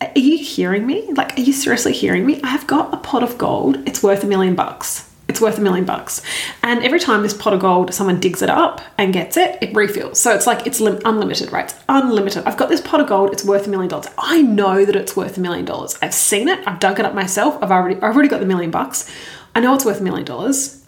are 0.01 0.19
you 0.19 0.39
hearing 0.39 0.87
me? 0.87 1.13
Like, 1.13 1.37
are 1.37 1.43
you 1.43 1.53
seriously 1.53 1.93
hearing 1.93 2.25
me? 2.25 2.41
I 2.43 2.47
have 2.47 2.67
got 2.67 2.95
a 2.95 2.97
pot 2.97 3.23
of 3.23 3.37
gold. 3.37 3.87
It's 3.87 4.03
worth 4.03 4.25
a 4.25 4.27
million 4.27 4.55
bucks. 4.55 5.10
It's 5.31 5.41
worth 5.41 5.59
a 5.59 5.61
million 5.61 5.85
bucks. 5.85 6.23
And 6.65 6.83
every 6.83 6.99
time 6.99 7.23
this 7.23 7.33
pot 7.33 7.55
of 7.55 7.61
gold, 7.61 7.95
someone 7.95 8.19
digs 8.19 8.43
it 8.43 8.51
up 8.51 8.81
and 8.99 9.13
gets 9.13 9.37
it, 9.37 9.59
it 9.63 9.73
refills. 9.77 10.19
So 10.19 10.35
it's 10.35 10.45
like 10.45 10.67
it's 10.67 10.81
lim- 10.81 10.99
unlimited, 11.05 11.53
right? 11.53 11.67
It's 11.67 11.81
unlimited. 11.89 12.43
I've 12.47 12.57
got 12.57 12.69
this 12.69 12.81
pot 12.81 13.01
of 13.01 13.07
gold. 13.07 13.33
It's 13.33 13.45
worth 13.45 13.65
a 13.69 13.71
million 13.71 13.89
dollars. 13.89 14.09
I 14.19 14.43
know 14.43 14.85
that 14.85 14.97
it's 14.97 15.15
worth 15.15 15.39
a 15.39 15.41
million 15.41 15.65
dollars. 15.65 15.97
I've 16.03 16.15
seen 16.15 16.49
it. 16.49 16.59
I've 16.67 16.81
dug 16.81 16.99
it 16.99 17.07
up 17.07 17.15
myself. 17.15 17.57
I've 17.63 17.71
already, 17.71 17.95
I've 17.95 18.13
already 18.17 18.29
got 18.29 18.41
the 18.41 18.47
million 18.47 18.73
bucks. 18.73 19.09
I 19.55 19.61
know 19.61 19.73
it's 19.77 19.85
worth 19.85 20.01
a 20.01 20.03
million 20.03 20.25
dollars 20.25 20.85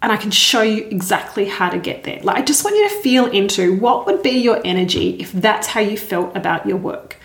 and 0.00 0.10
I 0.10 0.16
can 0.16 0.30
show 0.30 0.62
you 0.62 0.84
exactly 0.84 1.44
how 1.44 1.68
to 1.68 1.76
get 1.76 2.04
there. 2.04 2.20
Like, 2.22 2.38
I 2.38 2.42
just 2.42 2.64
want 2.64 2.74
you 2.74 2.88
to 2.88 2.94
feel 3.02 3.26
into 3.26 3.76
what 3.76 4.06
would 4.06 4.22
be 4.22 4.30
your 4.30 4.62
energy 4.64 5.20
if 5.20 5.30
that's 5.30 5.66
how 5.66 5.80
you 5.80 5.98
felt 5.98 6.34
about 6.34 6.64
your 6.64 6.78
work. 6.78 7.18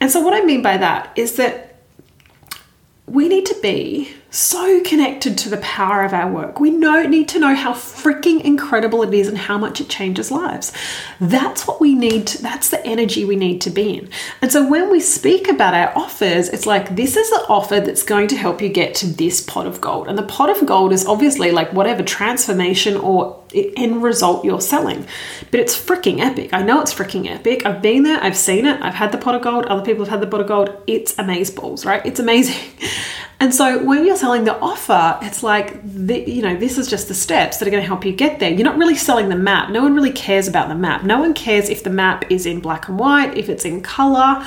And 0.00 0.10
so, 0.10 0.20
what 0.20 0.34
I 0.34 0.44
mean 0.44 0.62
by 0.62 0.78
that 0.78 1.12
is 1.14 1.36
that 1.36 1.76
we 3.06 3.28
need 3.28 3.46
to 3.46 3.56
be 3.62 4.15
so 4.30 4.82
connected 4.82 5.38
to 5.38 5.48
the 5.48 5.56
power 5.58 6.02
of 6.02 6.12
our 6.12 6.30
work. 6.30 6.60
We 6.60 6.70
know, 6.70 7.06
need 7.06 7.28
to 7.28 7.38
know 7.38 7.54
how 7.54 7.72
freaking 7.72 8.40
incredible 8.42 9.02
it 9.02 9.14
is 9.14 9.28
and 9.28 9.38
how 9.38 9.56
much 9.56 9.80
it 9.80 9.88
changes 9.88 10.30
lives. 10.30 10.72
That's 11.20 11.66
what 11.66 11.80
we 11.80 11.94
need, 11.94 12.26
to, 12.28 12.42
that's 12.42 12.68
the 12.70 12.84
energy 12.84 13.24
we 13.24 13.36
need 13.36 13.60
to 13.62 13.70
be 13.70 13.98
in. 13.98 14.10
And 14.42 14.52
so 14.52 14.68
when 14.68 14.90
we 14.90 15.00
speak 15.00 15.48
about 15.48 15.74
our 15.74 15.96
offers, 15.96 16.48
it's 16.48 16.66
like 16.66 16.96
this 16.96 17.16
is 17.16 17.30
the 17.30 17.46
offer 17.48 17.80
that's 17.80 18.02
going 18.02 18.28
to 18.28 18.36
help 18.36 18.60
you 18.60 18.68
get 18.68 18.94
to 18.96 19.06
this 19.06 19.40
pot 19.40 19.66
of 19.66 19.80
gold. 19.80 20.08
And 20.08 20.18
the 20.18 20.22
pot 20.22 20.50
of 20.50 20.66
gold 20.66 20.92
is 20.92 21.06
obviously 21.06 21.52
like 21.52 21.72
whatever 21.72 22.02
transformation 22.02 22.96
or 22.96 23.42
end 23.54 24.02
result 24.02 24.44
you're 24.44 24.60
selling. 24.60 25.06
But 25.50 25.60
it's 25.60 25.76
freaking 25.76 26.20
epic. 26.20 26.50
I 26.52 26.62
know 26.62 26.80
it's 26.80 26.92
freaking 26.92 27.30
epic. 27.30 27.64
I've 27.64 27.80
been 27.80 28.02
there, 28.02 28.22
I've 28.22 28.36
seen 28.36 28.66
it, 28.66 28.80
I've 28.82 28.94
had 28.94 29.12
the 29.12 29.18
pot 29.18 29.34
of 29.34 29.42
gold, 29.42 29.66
other 29.66 29.84
people 29.84 30.04
have 30.04 30.10
had 30.10 30.20
the 30.20 30.26
pot 30.26 30.40
of 30.40 30.48
gold. 30.48 30.76
It's 30.86 31.14
amazeballs, 31.14 31.86
right? 31.86 32.04
It's 32.04 32.20
amazing. 32.20 32.60
And 33.38 33.54
so 33.54 33.84
when 33.84 34.06
you're 34.06 34.16
selling 34.16 34.44
the 34.44 34.58
offer, 34.60 35.18
it's 35.20 35.42
like, 35.42 35.78
the, 35.84 36.18
you 36.18 36.40
know, 36.40 36.56
this 36.56 36.78
is 36.78 36.88
just 36.88 37.08
the 37.08 37.14
steps 37.14 37.58
that 37.58 37.68
are 37.68 37.70
going 37.70 37.82
to 37.82 37.86
help 37.86 38.04
you 38.04 38.12
get 38.12 38.40
there. 38.40 38.50
You're 38.50 38.64
not 38.64 38.78
really 38.78 38.96
selling 38.96 39.28
the 39.28 39.36
map. 39.36 39.70
No 39.70 39.82
one 39.82 39.94
really 39.94 40.12
cares 40.12 40.48
about 40.48 40.68
the 40.68 40.74
map. 40.74 41.04
No 41.04 41.20
one 41.20 41.34
cares 41.34 41.68
if 41.68 41.82
the 41.82 41.90
map 41.90 42.30
is 42.30 42.46
in 42.46 42.60
black 42.60 42.88
and 42.88 42.98
white, 42.98 43.36
if 43.36 43.50
it's 43.50 43.66
in 43.66 43.82
color, 43.82 44.42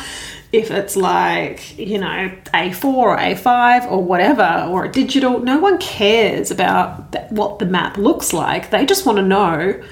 if 0.52 0.72
it's 0.72 0.96
like, 0.96 1.78
you 1.78 2.00
know, 2.00 2.32
A4 2.56 2.84
or 2.84 3.16
A5 3.16 3.92
or 3.92 4.04
whatever, 4.04 4.68
or 4.68 4.88
digital. 4.88 5.40
No 5.40 5.60
one 5.60 5.78
cares 5.78 6.50
about 6.50 7.16
what 7.32 7.60
the 7.60 7.66
map 7.66 7.98
looks 7.98 8.34
like. 8.34 8.72
They 8.72 8.88
just 8.88 9.06
want 9.06 9.20
to 9.20 9.24
know 9.24 9.84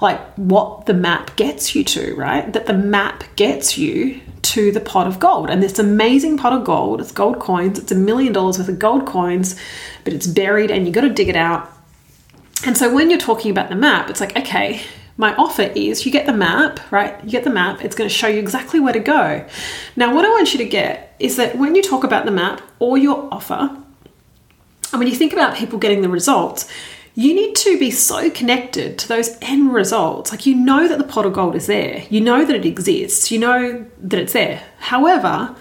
like 0.00 0.20
what 0.34 0.86
the 0.86 0.94
map 0.94 1.36
gets 1.36 1.74
you 1.74 1.84
to, 1.84 2.14
right? 2.14 2.52
That 2.52 2.66
the 2.66 2.74
map 2.74 3.24
gets 3.36 3.76
you 3.76 4.20
to 4.42 4.72
the 4.72 4.80
pot 4.80 5.06
of 5.06 5.18
gold. 5.18 5.50
And 5.50 5.62
this 5.62 5.78
amazing 5.78 6.38
pot 6.38 6.52
of 6.52 6.64
gold, 6.64 7.00
it's 7.00 7.12
gold 7.12 7.38
coins, 7.38 7.78
it's 7.78 7.92
a 7.92 7.96
million 7.96 8.32
dollars 8.32 8.58
worth 8.58 8.68
of 8.68 8.78
gold 8.78 9.06
coins, 9.06 9.60
but 10.04 10.12
it's 10.12 10.26
buried 10.26 10.70
and 10.70 10.86
you 10.86 10.92
got 10.92 11.02
to 11.02 11.10
dig 11.10 11.28
it 11.28 11.36
out. 11.36 11.70
And 12.66 12.76
so 12.76 12.92
when 12.92 13.10
you're 13.10 13.18
talking 13.18 13.50
about 13.50 13.68
the 13.68 13.76
map, 13.76 14.10
it's 14.10 14.20
like, 14.20 14.36
okay, 14.36 14.82
my 15.16 15.34
offer 15.36 15.62
is 15.62 16.06
you 16.06 16.12
get 16.12 16.26
the 16.26 16.32
map, 16.32 16.80
right? 16.90 17.22
You 17.22 17.30
get 17.30 17.44
the 17.44 17.50
map, 17.50 17.84
it's 17.84 17.94
going 17.94 18.08
to 18.08 18.14
show 18.14 18.26
you 18.26 18.38
exactly 18.38 18.80
where 18.80 18.92
to 18.92 19.00
go. 19.00 19.46
Now, 19.96 20.14
what 20.14 20.24
I 20.24 20.30
want 20.30 20.52
you 20.52 20.58
to 20.58 20.64
get 20.64 21.14
is 21.18 21.36
that 21.36 21.56
when 21.56 21.74
you 21.74 21.82
talk 21.82 22.04
about 22.04 22.24
the 22.24 22.30
map 22.30 22.62
or 22.78 22.96
your 22.96 23.28
offer, 23.30 23.76
and 24.92 24.98
when 24.98 25.06
you 25.06 25.14
think 25.14 25.32
about 25.32 25.56
people 25.56 25.78
getting 25.78 26.00
the 26.00 26.08
results, 26.08 26.68
you 27.14 27.34
need 27.34 27.56
to 27.56 27.78
be 27.78 27.90
so 27.90 28.30
connected 28.30 28.98
to 28.98 29.08
those 29.08 29.36
end 29.42 29.72
results. 29.72 30.30
Like 30.30 30.46
you 30.46 30.54
know 30.54 30.88
that 30.88 30.98
the 30.98 31.04
pot 31.04 31.26
of 31.26 31.32
gold 31.32 31.56
is 31.56 31.66
there, 31.66 32.04
you 32.08 32.20
know 32.20 32.44
that 32.44 32.56
it 32.56 32.64
exists, 32.64 33.30
you 33.30 33.38
know 33.38 33.86
that 33.98 34.20
it's 34.20 34.32
there. 34.32 34.62
However, 34.78 35.54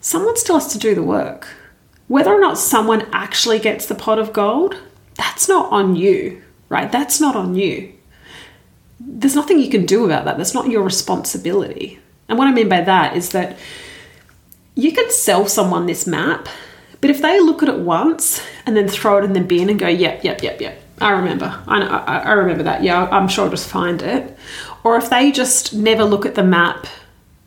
someone 0.00 0.36
still 0.36 0.58
has 0.58 0.72
to 0.72 0.78
do 0.78 0.94
the 0.94 1.02
work. 1.02 1.48
Whether 2.08 2.32
or 2.32 2.40
not 2.40 2.58
someone 2.58 3.08
actually 3.12 3.58
gets 3.58 3.86
the 3.86 3.94
pot 3.94 4.18
of 4.18 4.32
gold, 4.32 4.76
that's 5.14 5.48
not 5.48 5.72
on 5.72 5.96
you, 5.96 6.42
right? 6.68 6.90
That's 6.90 7.20
not 7.20 7.36
on 7.36 7.54
you. 7.54 7.92
There's 9.00 9.34
nothing 9.34 9.58
you 9.58 9.70
can 9.70 9.86
do 9.86 10.04
about 10.04 10.24
that. 10.24 10.36
That's 10.36 10.54
not 10.54 10.68
your 10.68 10.82
responsibility. 10.82 11.98
And 12.28 12.38
what 12.38 12.48
I 12.48 12.52
mean 12.52 12.68
by 12.68 12.80
that 12.82 13.16
is 13.16 13.30
that 13.30 13.58
you 14.74 14.92
can 14.92 15.10
sell 15.10 15.46
someone 15.46 15.86
this 15.86 16.06
map 16.06 16.48
but 17.04 17.10
if 17.10 17.20
they 17.20 17.38
look 17.38 17.62
at 17.62 17.68
it 17.68 17.80
once 17.80 18.40
and 18.64 18.74
then 18.74 18.88
throw 18.88 19.18
it 19.18 19.24
in 19.24 19.34
the 19.34 19.42
bin 19.42 19.68
and 19.68 19.78
go, 19.78 19.88
yep, 19.88 20.24
yep, 20.24 20.42
yep, 20.42 20.58
yep, 20.58 20.82
I 21.02 21.10
remember, 21.10 21.62
I, 21.68 21.82
I, 21.82 22.18
I 22.20 22.32
remember 22.32 22.62
that, 22.62 22.82
yeah, 22.82 23.04
I'm 23.10 23.28
sure 23.28 23.44
I'll 23.44 23.50
just 23.50 23.68
find 23.68 24.00
it. 24.00 24.38
Or 24.84 24.96
if 24.96 25.10
they 25.10 25.30
just 25.30 25.74
never 25.74 26.02
look 26.02 26.24
at 26.24 26.34
the 26.34 26.42
map 26.42 26.86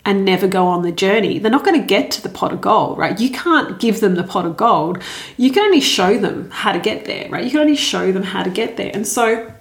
and 0.06 0.24
never 0.24 0.48
go 0.48 0.68
on 0.68 0.84
the 0.84 0.92
journey, 0.92 1.40
they're 1.40 1.50
not 1.50 1.66
going 1.66 1.82
to 1.82 1.88
get 1.88 2.12
to 2.12 2.22
the 2.22 2.30
pot 2.30 2.54
of 2.54 2.62
gold, 2.62 3.00
right? 3.00 3.20
You 3.20 3.32
can't 3.32 3.80
give 3.80 4.00
them 4.00 4.14
the 4.14 4.24
pot 4.24 4.46
of 4.46 4.58
gold. 4.58 5.02
You 5.38 5.52
can 5.52 5.64
only 5.64 5.82
show 5.82 6.20
them 6.20 6.52
how 6.52 6.72
to 6.72 6.80
get 6.80 7.06
there, 7.06 7.28
right? 7.32 7.44
You 7.44 7.50
can 7.50 7.62
only 7.62 7.76
show 7.76 8.12
them 8.12 8.22
how 8.22 8.44
to 8.44 8.52
get 8.52 8.78
there. 8.78 8.92
And 8.94 9.08
so 9.08 9.52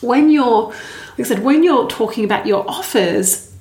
when 0.00 0.28
you're, 0.28 0.70
like 0.70 1.20
I 1.20 1.22
said, 1.22 1.44
when 1.44 1.62
you're 1.62 1.86
talking 1.86 2.24
about 2.24 2.48
your 2.48 2.68
offers, 2.68 3.51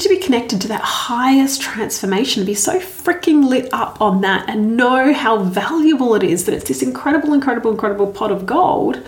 need 0.00 0.08
to 0.08 0.14
be 0.14 0.24
connected 0.24 0.60
to 0.62 0.68
that 0.68 0.80
highest 0.80 1.60
transformation, 1.60 2.44
be 2.44 2.54
so 2.54 2.78
freaking 2.78 3.46
lit 3.46 3.68
up 3.72 4.00
on 4.00 4.22
that 4.22 4.48
and 4.48 4.76
know 4.76 5.12
how 5.12 5.42
valuable 5.42 6.14
it 6.14 6.22
is 6.22 6.44
that 6.44 6.54
it's 6.54 6.68
this 6.68 6.82
incredible, 6.82 7.34
incredible, 7.34 7.70
incredible 7.70 8.06
pot 8.06 8.32
of 8.32 8.46
gold. 8.46 9.02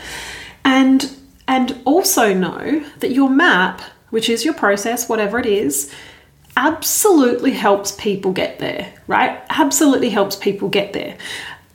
And 0.65 1.17
and 1.49 1.81
also 1.85 2.33
know 2.33 2.85
that 3.01 3.11
your 3.11 3.29
map, 3.29 3.81
which 4.11 4.29
is 4.29 4.45
your 4.45 4.55
process, 4.55 5.09
whatever 5.09 5.39
it 5.39 5.47
is, 5.47 5.93
absolutely 6.57 7.51
helps 7.51 7.93
people 7.93 8.33
get 8.33 8.59
there, 8.59 8.93
right? 9.07 9.43
Absolutely 9.49 10.11
helps 10.11 10.37
people 10.37 10.69
get 10.69 10.93
there. 10.93 11.17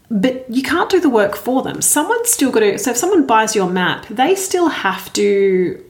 But 0.10 0.46
you 0.50 0.64
can't 0.64 0.90
do 0.90 1.02
the 1.02 1.10
work 1.10 1.36
for 1.36 1.64
them. 1.64 1.82
Someone's 1.82 2.30
still 2.30 2.50
got 2.50 2.62
to, 2.62 2.80
so 2.80 2.92
if 2.92 2.98
someone 2.98 3.28
buys 3.28 3.56
your 3.56 3.70
map, 3.70 4.08
they 4.08 4.36
still 4.36 4.70
have 4.70 5.12
to 5.14 5.84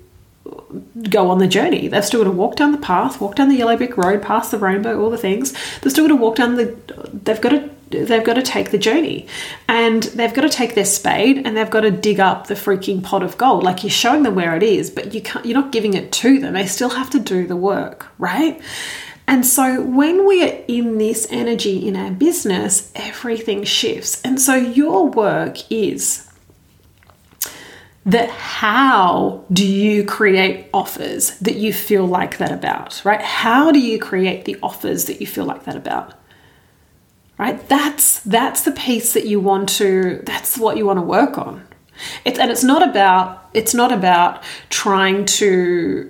go 1.09 1.29
on 1.29 1.39
the 1.39 1.47
journey. 1.47 1.87
They've 1.87 2.05
still 2.05 2.23
got 2.23 2.29
to 2.29 2.35
walk 2.35 2.55
down 2.55 2.71
the 2.71 2.77
path, 2.77 3.21
walk 3.21 3.35
down 3.35 3.49
the 3.49 3.55
yellow 3.55 3.77
brick 3.77 3.97
road, 3.97 4.21
past 4.21 4.51
the 4.51 4.57
rainbow, 4.57 5.01
all 5.01 5.09
the 5.09 5.17
things. 5.17 5.53
They've 5.81 5.91
still 5.91 6.05
got 6.05 6.15
to 6.15 6.21
walk 6.21 6.35
down 6.35 6.55
the. 6.55 6.75
They've 7.11 7.41
got 7.41 7.49
to. 7.49 7.69
They've 7.89 8.23
got 8.23 8.33
to 8.33 8.41
take 8.41 8.71
the 8.71 8.77
journey, 8.77 9.27
and 9.69 10.03
they've 10.03 10.33
got 10.33 10.41
to 10.41 10.49
take 10.49 10.75
their 10.75 10.83
spade, 10.83 11.37
and 11.45 11.55
they've 11.55 11.69
got 11.69 11.81
to 11.81 11.91
dig 11.91 12.19
up 12.19 12.47
the 12.47 12.53
freaking 12.53 13.01
pot 13.01 13.23
of 13.23 13.37
gold. 13.37 13.63
Like 13.63 13.81
you're 13.81 13.89
showing 13.89 14.23
them 14.23 14.35
where 14.35 14.57
it 14.57 14.63
is, 14.63 14.89
but 14.89 15.13
you 15.13 15.21
can't. 15.21 15.45
You're 15.45 15.59
not 15.59 15.71
giving 15.71 15.93
it 15.93 16.11
to 16.11 16.39
them. 16.39 16.53
They 16.53 16.65
still 16.65 16.89
have 16.89 17.09
to 17.11 17.19
do 17.19 17.47
the 17.47 17.55
work, 17.55 18.07
right? 18.19 18.61
And 19.29 19.45
so 19.45 19.81
when 19.81 20.25
we 20.25 20.43
are 20.43 20.63
in 20.67 20.97
this 20.97 21.27
energy 21.29 21.85
in 21.87 21.97
our 21.97 22.11
business, 22.11 22.91
everything 22.95 23.65
shifts. 23.65 24.21
And 24.21 24.39
so 24.39 24.55
your 24.55 25.09
work 25.09 25.69
is 25.69 26.26
that 28.07 28.29
how 28.29 29.43
do 29.51 29.67
you 29.67 30.05
create 30.05 30.69
offers 30.73 31.37
that 31.39 31.57
you 31.57 31.73
feel 31.73 32.05
like 32.05 32.37
that 32.37 32.53
about, 32.53 33.01
right? 33.03 33.21
How 33.21 33.69
do 33.71 33.79
you 33.79 33.99
create 33.99 34.45
the 34.45 34.55
offers 34.63 35.05
that 35.05 35.19
you 35.19 35.27
feel 35.27 35.43
like 35.43 35.65
that 35.65 35.75
about? 35.75 36.13
Right? 37.37 37.67
That's 37.67 38.21
that's 38.21 38.63
the 38.63 38.71
piece 38.71 39.13
that 39.13 39.27
you 39.27 39.39
want 39.39 39.69
to 39.69 40.23
that's 40.25 40.57
what 40.57 40.77
you 40.77 40.85
want 40.85 40.97
to 40.97 41.03
work 41.03 41.37
on. 41.37 41.67
It's 42.23 42.39
and 42.39 42.49
it's 42.49 42.63
not 42.63 42.87
about 42.87 43.49
it's 43.53 43.73
not 43.73 43.91
about 43.91 44.41
trying 44.69 45.25
to 45.25 46.09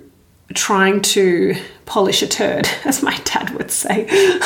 trying 0.54 1.01
to 1.01 1.56
polish 1.88 2.22
a 2.22 2.27
turd, 2.27 2.70
as 2.86 3.01
my 3.01 3.18
dad 3.24 3.50
would 3.51 3.72
say. 3.72 4.08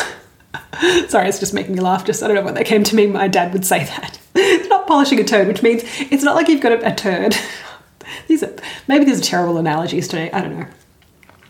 Sorry, 1.09 1.27
it's 1.27 1.39
just 1.39 1.53
making 1.53 1.75
me 1.75 1.81
laugh. 1.81 2.05
Just 2.05 2.23
I 2.23 2.27
don't 2.27 2.35
know 2.37 2.43
what 2.43 2.55
that 2.55 2.65
came 2.65 2.85
to 2.85 2.95
me. 2.95 3.07
My 3.07 3.27
dad 3.27 3.51
would 3.51 3.65
say 3.65 3.83
that. 3.83 4.20
It's 4.35 4.69
not 4.69 4.87
polishing 4.87 5.19
a 5.19 5.23
turd, 5.23 5.47
which 5.47 5.63
means 5.63 5.83
it's 5.99 6.23
not 6.23 6.35
like 6.35 6.47
you've 6.47 6.61
got 6.61 6.71
a, 6.71 6.91
a 6.91 6.95
turd. 6.95 7.35
these 8.27 8.43
are 8.43 8.53
maybe 8.87 9.05
these 9.05 9.19
are 9.19 9.23
terrible 9.23 9.57
analogies 9.57 10.07
today. 10.07 10.31
I 10.31 10.41
don't 10.41 10.59
know. 10.59 10.67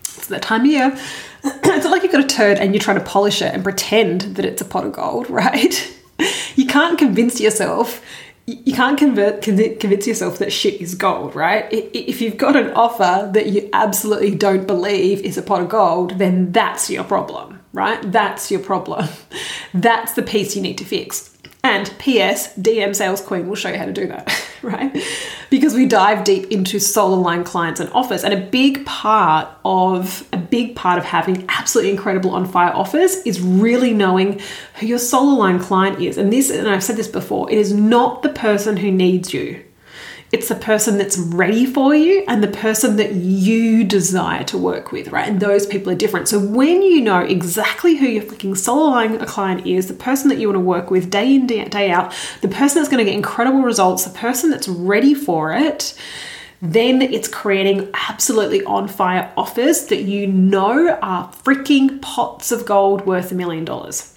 It's 0.00 0.28
that 0.28 0.42
time 0.42 0.62
of 0.62 0.66
year. 0.66 0.98
it's 1.44 1.84
not 1.84 1.90
like 1.90 2.02
you've 2.02 2.12
got 2.12 2.24
a 2.24 2.26
turd 2.26 2.58
and 2.58 2.74
you're 2.74 2.82
trying 2.82 2.98
to 2.98 3.04
polish 3.04 3.42
it 3.42 3.52
and 3.52 3.62
pretend 3.62 4.22
that 4.36 4.44
it's 4.44 4.62
a 4.62 4.64
pot 4.64 4.84
of 4.86 4.92
gold, 4.92 5.28
right? 5.30 5.98
you 6.54 6.66
can't 6.66 6.98
convince 6.98 7.40
yourself 7.40 8.02
you 8.46 8.74
can't 8.74 8.98
convert, 8.98 9.40
convince 9.42 10.06
yourself 10.06 10.38
that 10.38 10.52
shit 10.52 10.80
is 10.80 10.94
gold, 10.94 11.36
right? 11.36 11.68
If 11.70 12.20
you've 12.20 12.36
got 12.36 12.56
an 12.56 12.72
offer 12.72 13.30
that 13.32 13.46
you 13.46 13.68
absolutely 13.72 14.34
don't 14.34 14.66
believe 14.66 15.20
is 15.20 15.38
a 15.38 15.42
pot 15.42 15.60
of 15.60 15.68
gold, 15.68 16.18
then 16.18 16.50
that's 16.50 16.90
your 16.90 17.04
problem, 17.04 17.60
right? 17.72 18.00
That's 18.10 18.50
your 18.50 18.60
problem. 18.60 19.08
That's 19.74 20.12
the 20.12 20.22
piece 20.22 20.54
you 20.54 20.60
need 20.60 20.76
to 20.78 20.84
fix. 20.84 21.31
And 21.64 21.94
P.S. 21.98 22.56
DM 22.56 22.94
Sales 22.94 23.20
Queen 23.20 23.48
will 23.48 23.54
show 23.54 23.68
you 23.68 23.78
how 23.78 23.84
to 23.84 23.92
do 23.92 24.08
that, 24.08 24.48
right? 24.62 24.96
Because 25.48 25.74
we 25.74 25.86
dive 25.86 26.24
deep 26.24 26.50
into 26.50 26.80
soul 26.80 27.14
aligned 27.14 27.46
clients 27.46 27.78
and 27.78 27.88
offers. 27.92 28.24
And 28.24 28.34
a 28.34 28.40
big 28.40 28.84
part 28.84 29.48
of 29.64 30.28
a 30.32 30.38
big 30.38 30.74
part 30.74 30.98
of 30.98 31.04
having 31.04 31.44
absolutely 31.48 31.92
incredible 31.92 32.32
on 32.32 32.46
fire 32.46 32.72
offers 32.74 33.16
is 33.18 33.40
really 33.40 33.94
knowing 33.94 34.40
who 34.80 34.86
your 34.86 34.98
soul 34.98 35.36
aligned 35.36 35.60
client 35.60 36.00
is. 36.00 36.18
And 36.18 36.32
this, 36.32 36.50
and 36.50 36.68
I've 36.68 36.82
said 36.82 36.96
this 36.96 37.08
before, 37.08 37.48
it 37.48 37.58
is 37.58 37.72
not 37.72 38.22
the 38.22 38.30
person 38.30 38.76
who 38.76 38.90
needs 38.90 39.32
you. 39.32 39.64
It's 40.32 40.48
the 40.48 40.54
person 40.54 40.96
that's 40.96 41.18
ready 41.18 41.66
for 41.66 41.94
you 41.94 42.24
and 42.26 42.42
the 42.42 42.48
person 42.48 42.96
that 42.96 43.12
you 43.12 43.84
desire 43.84 44.42
to 44.44 44.56
work 44.56 44.90
with, 44.90 45.08
right? 45.08 45.28
And 45.28 45.40
those 45.40 45.66
people 45.66 45.92
are 45.92 45.94
different. 45.94 46.26
So 46.26 46.38
when 46.38 46.80
you 46.80 47.02
know 47.02 47.20
exactly 47.20 47.96
who 47.96 48.06
your 48.06 48.22
freaking 48.22 48.56
soul 48.56 48.88
aligned 48.88 49.20
client 49.26 49.66
is, 49.66 49.88
the 49.88 49.94
person 49.94 50.30
that 50.30 50.38
you 50.38 50.48
want 50.48 50.56
to 50.56 50.60
work 50.60 50.90
with 50.90 51.10
day 51.10 51.34
in, 51.34 51.46
day 51.46 51.90
out, 51.90 52.14
the 52.40 52.48
person 52.48 52.80
that's 52.80 52.88
going 52.88 53.04
to 53.04 53.10
get 53.10 53.14
incredible 53.14 53.60
results, 53.60 54.04
the 54.04 54.18
person 54.18 54.48
that's 54.48 54.68
ready 54.68 55.12
for 55.12 55.52
it, 55.52 55.94
then 56.62 57.02
it's 57.02 57.28
creating 57.28 57.90
absolutely 58.08 58.64
on 58.64 58.88
fire 58.88 59.30
offers 59.36 59.86
that 59.86 60.02
you 60.02 60.26
know 60.26 60.96
are 61.02 61.30
freaking 61.44 62.00
pots 62.00 62.50
of 62.50 62.64
gold 62.64 63.04
worth 63.04 63.32
a 63.32 63.34
million 63.34 63.66
dollars. 63.66 64.11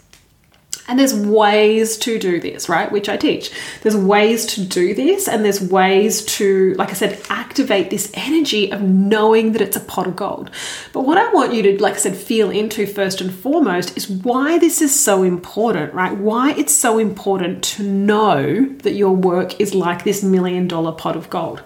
And 0.88 1.00
there's 1.00 1.15
ways 1.15 1.98
to 1.98 2.20
do 2.20 2.39
this, 2.39 2.70
right? 2.70 2.92
Which 2.92 3.10
I 3.10 3.18
teach. 3.18 3.51
There's 3.82 3.96
ways 3.96 4.46
to 4.48 4.63
do 4.63 4.94
this, 4.94 5.27
and 5.27 5.44
there's 5.44 5.60
ways 5.60 6.24
to, 6.25 6.75
like 6.75 6.92
I 6.92 6.94
said, 6.94 7.20
activate 7.30 7.89
this 7.89 8.12
energy 8.13 8.72
of 8.72 8.84
knowing 8.84 9.54
that 9.54 9.62
it's 9.62 9.75
a 9.75 9.80
pot 9.80 10.06
of 10.06 10.15
gold. 10.15 10.51
But 10.94 11.01
what 11.01 11.18
I 11.18 11.32
want 11.34 11.54
you 11.54 11.63
to, 11.63 11.82
like 11.82 11.96
I 11.96 11.98
said, 11.98 12.15
feel 12.15 12.51
into 12.51 12.86
first 12.86 13.20
and 13.20 13.34
foremost 13.34 13.98
is 13.98 14.08
why 14.08 14.60
this 14.60 14.80
is 14.80 14.98
so 14.98 15.24
important, 15.24 15.94
right? 15.94 16.15
Why 16.15 16.51
it's 16.51 16.75
so 16.75 17.00
important 17.00 17.63
to 17.63 17.84
know 17.84 18.65
that 18.84 18.94
your 18.94 19.15
work 19.15 19.60
is 19.60 19.74
like 19.74 20.04
this 20.04 20.24
million 20.24 20.68
dollar 20.68 20.92
pot 20.92 21.15
of 21.15 21.32
gold. 21.32 21.63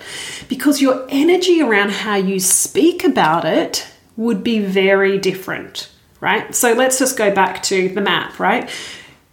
Because 0.48 0.82
your 0.82 1.06
energy 1.10 1.62
around 1.62 1.92
how 1.92 2.16
you 2.16 2.40
speak 2.40 3.04
about 3.04 3.44
it 3.44 3.86
would 4.16 4.44
be 4.44 4.60
very 4.60 5.18
different 5.18 5.90
right? 6.22 6.54
So 6.54 6.74
let's 6.74 7.00
just 7.00 7.18
go 7.18 7.34
back 7.34 7.64
to 7.64 7.90
the 7.90 8.02
map, 8.02 8.40
right? 8.40 8.70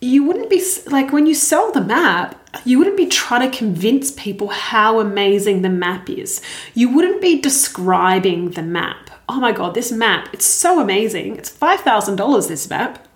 You 0.01 0.25
wouldn't 0.25 0.51
be 0.51 0.63
like 0.87 1.13
when 1.13 1.27
you 1.27 1.35
sell 1.35 1.73
the 1.73 1.81
map, 1.81 2.35
you 2.65 2.79
wouldn't 2.79 2.97
be 2.97 3.07
trying 3.07 3.51
to 3.51 3.57
convince 3.57 4.11
people 4.13 4.49
how 4.49 5.01
amazing 5.01 5.63
the 5.63 5.69
map 5.69 6.11
is. 6.11 6.41
You 6.75 6.91
wouldn't 6.95 7.21
be 7.23 7.41
describing 7.41 8.51
the 8.51 8.63
map. 8.63 9.11
Oh 9.29 9.41
my 9.41 9.53
God, 9.53 9.75
this 9.75 9.91
map, 9.91 10.29
it's 10.33 10.47
so 10.47 10.81
amazing. 10.81 11.37
It's 11.37 11.51
$5,000 11.51 12.49
this 12.49 12.69
map 12.71 13.07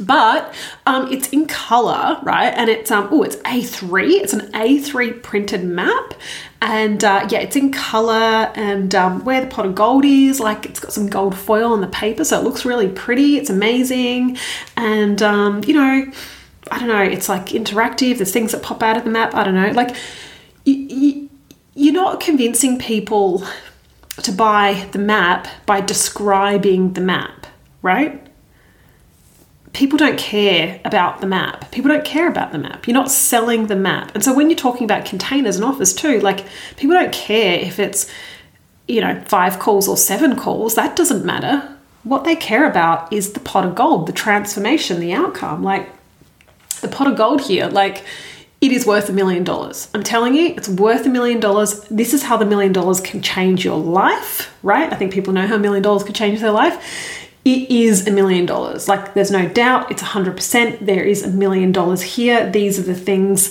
but 0.00 0.54
um, 0.86 1.12
it's 1.12 1.28
in 1.28 1.46
color, 1.46 2.18
right? 2.22 2.52
And 2.56 2.68
it's 2.68 2.90
um, 2.90 3.08
oh, 3.10 3.22
it's 3.22 3.36
A3. 3.36 4.10
It's 4.10 4.32
an 4.32 4.50
A3 4.52 5.22
printed 5.22 5.64
map, 5.64 6.14
and 6.62 7.02
uh, 7.02 7.26
yeah, 7.28 7.40
it's 7.40 7.56
in 7.56 7.72
color 7.72 8.52
and 8.54 8.94
um, 8.94 9.24
where 9.24 9.40
the 9.40 9.48
pot 9.48 9.66
of 9.66 9.74
gold 9.74 10.04
is. 10.04 10.38
Like 10.38 10.64
it's 10.64 10.78
got 10.78 10.92
some 10.92 11.08
gold 11.08 11.36
foil 11.36 11.72
on 11.72 11.80
the 11.80 11.88
paper, 11.88 12.24
so 12.24 12.38
it 12.38 12.44
looks 12.44 12.64
really 12.64 12.88
pretty. 12.88 13.36
It's 13.36 13.50
amazing, 13.50 14.38
and 14.76 15.20
um, 15.22 15.62
you 15.66 15.74
know, 15.74 16.06
I 16.70 16.78
don't 16.78 16.88
know. 16.88 17.02
It's 17.02 17.28
like 17.28 17.46
interactive. 17.46 18.18
There's 18.18 18.32
things 18.32 18.52
that 18.52 18.62
pop 18.62 18.80
out 18.80 18.96
of 18.96 19.02
the 19.02 19.10
map. 19.10 19.34
I 19.34 19.42
don't 19.42 19.56
know. 19.56 19.72
Like 19.72 19.96
you, 20.64 20.74
you, 20.74 21.30
you're 21.74 21.94
not 21.94 22.20
convincing 22.20 22.78
people 22.78 23.44
to 24.22 24.30
buy 24.30 24.88
the 24.92 25.00
map 25.00 25.48
by 25.66 25.80
describing 25.80 26.92
the 26.92 27.00
map, 27.00 27.48
right? 27.82 28.24
People 29.72 29.96
don't 29.96 30.18
care 30.18 30.80
about 30.84 31.20
the 31.20 31.26
map. 31.26 31.70
People 31.70 31.90
don't 31.90 32.04
care 32.04 32.28
about 32.28 32.52
the 32.52 32.58
map. 32.58 32.86
You're 32.86 32.94
not 32.94 33.10
selling 33.10 33.66
the 33.66 33.76
map. 33.76 34.12
And 34.14 34.22
so 34.22 34.34
when 34.34 34.50
you're 34.50 34.58
talking 34.58 34.84
about 34.84 35.04
containers 35.04 35.56
and 35.56 35.64
offers 35.64 35.94
too, 35.94 36.20
like 36.20 36.44
people 36.76 36.94
don't 36.94 37.12
care 37.12 37.58
if 37.58 37.78
it's, 37.78 38.10
you 38.86 39.00
know, 39.00 39.22
five 39.26 39.58
calls 39.58 39.88
or 39.88 39.96
seven 39.96 40.36
calls. 40.36 40.74
That 40.74 40.94
doesn't 40.94 41.24
matter. 41.24 41.76
What 42.04 42.24
they 42.24 42.36
care 42.36 42.68
about 42.68 43.12
is 43.12 43.32
the 43.32 43.40
pot 43.40 43.64
of 43.64 43.74
gold, 43.74 44.06
the 44.06 44.12
transformation, 44.12 45.00
the 45.00 45.12
outcome. 45.12 45.62
Like 45.62 45.88
the 46.80 46.88
pot 46.88 47.06
of 47.06 47.16
gold 47.16 47.40
here, 47.42 47.68
like 47.68 48.04
it 48.60 48.72
is 48.72 48.84
worth 48.84 49.08
a 49.08 49.12
million 49.12 49.42
dollars. 49.42 49.88
I'm 49.94 50.02
telling 50.02 50.34
you, 50.34 50.48
it's 50.48 50.68
worth 50.68 51.06
a 51.06 51.08
million 51.08 51.40
dollars. 51.40 51.80
This 51.90 52.12
is 52.12 52.24
how 52.24 52.36
the 52.36 52.44
million 52.44 52.72
dollars 52.72 53.00
can 53.00 53.22
change 53.22 53.64
your 53.64 53.78
life, 53.78 54.54
right? 54.62 54.92
I 54.92 54.96
think 54.96 55.12
people 55.12 55.32
know 55.32 55.46
how 55.46 55.56
a 55.56 55.58
million 55.58 55.82
dollars 55.82 56.04
could 56.04 56.14
change 56.14 56.40
their 56.40 56.52
life 56.52 57.21
it 57.44 57.70
is 57.70 58.06
a 58.06 58.10
million 58.10 58.46
dollars. 58.46 58.88
Like, 58.88 59.14
there's 59.14 59.30
no 59.30 59.48
doubt, 59.48 59.90
it's 59.90 60.02
100%. 60.02 60.86
There 60.86 61.02
is 61.02 61.24
a 61.24 61.28
million 61.28 61.72
dollars 61.72 62.02
here. 62.02 62.48
These 62.48 62.78
are 62.78 62.82
the 62.82 62.94
things, 62.94 63.50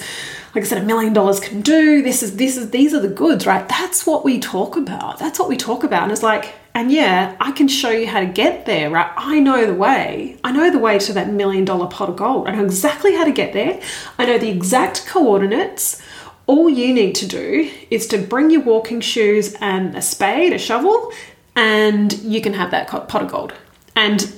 like 0.56 0.64
I 0.64 0.68
said, 0.68 0.82
a 0.82 0.86
million 0.86 1.12
dollars 1.12 1.42
can 1.42 1.60
do. 1.60 2.02
This 2.02 2.24
is, 2.24 2.38
this 2.38 2.56
is, 2.56 2.72
these 2.72 2.94
are 2.94 3.02
the 3.02 3.10
goods, 3.10 3.46
right? 3.46 3.68
That's 3.68 4.08
what 4.08 4.24
we 4.24 4.40
talk 4.40 4.78
about. 4.78 5.20
That's 5.20 5.40
what 5.40 5.50
we 5.50 5.58
talk 5.58 5.84
about. 5.84 6.04
And 6.04 6.12
it's 6.12 6.24
like, 6.24 6.54
and 6.74 6.90
yeah, 6.90 7.36
I 7.42 7.52
can 7.52 7.68
show 7.68 7.90
you 7.90 8.08
how 8.08 8.22
to 8.22 8.26
get 8.26 8.66
there, 8.66 8.90
right? 8.90 9.12
I 9.18 9.42
know 9.42 9.66
the 9.66 9.74
way. 9.74 10.38
I 10.42 10.54
know 10.54 10.72
the 10.72 10.80
way 10.80 10.98
to 11.00 11.14
that 11.14 11.30
million 11.30 11.66
dollar 11.66 11.88
pot 11.88 12.08
of 12.08 12.16
gold. 12.16 12.48
I 12.48 12.56
know 12.56 12.64
exactly 12.64 13.14
how 13.14 13.26
to 13.26 13.32
get 13.32 13.52
there. 13.52 13.82
I 14.18 14.26
know 14.26 14.38
the 14.38 14.50
exact 14.50 15.06
coordinates. 15.06 16.02
All 16.48 16.70
you 16.70 16.94
need 16.94 17.16
to 17.16 17.28
do 17.28 17.70
is 17.90 18.08
to 18.08 18.18
bring 18.18 18.52
your 18.52 18.62
walking 18.62 19.02
shoes 19.02 19.54
and 19.60 19.96
a 19.96 20.02
spade, 20.02 20.54
a 20.54 20.58
shovel, 20.58 21.12
and 21.58 22.14
you 22.20 22.42
can 22.42 22.54
have 22.54 22.72
that 22.72 22.88
pot 22.88 23.22
of 23.22 23.30
gold. 23.30 23.54
And 23.96 24.34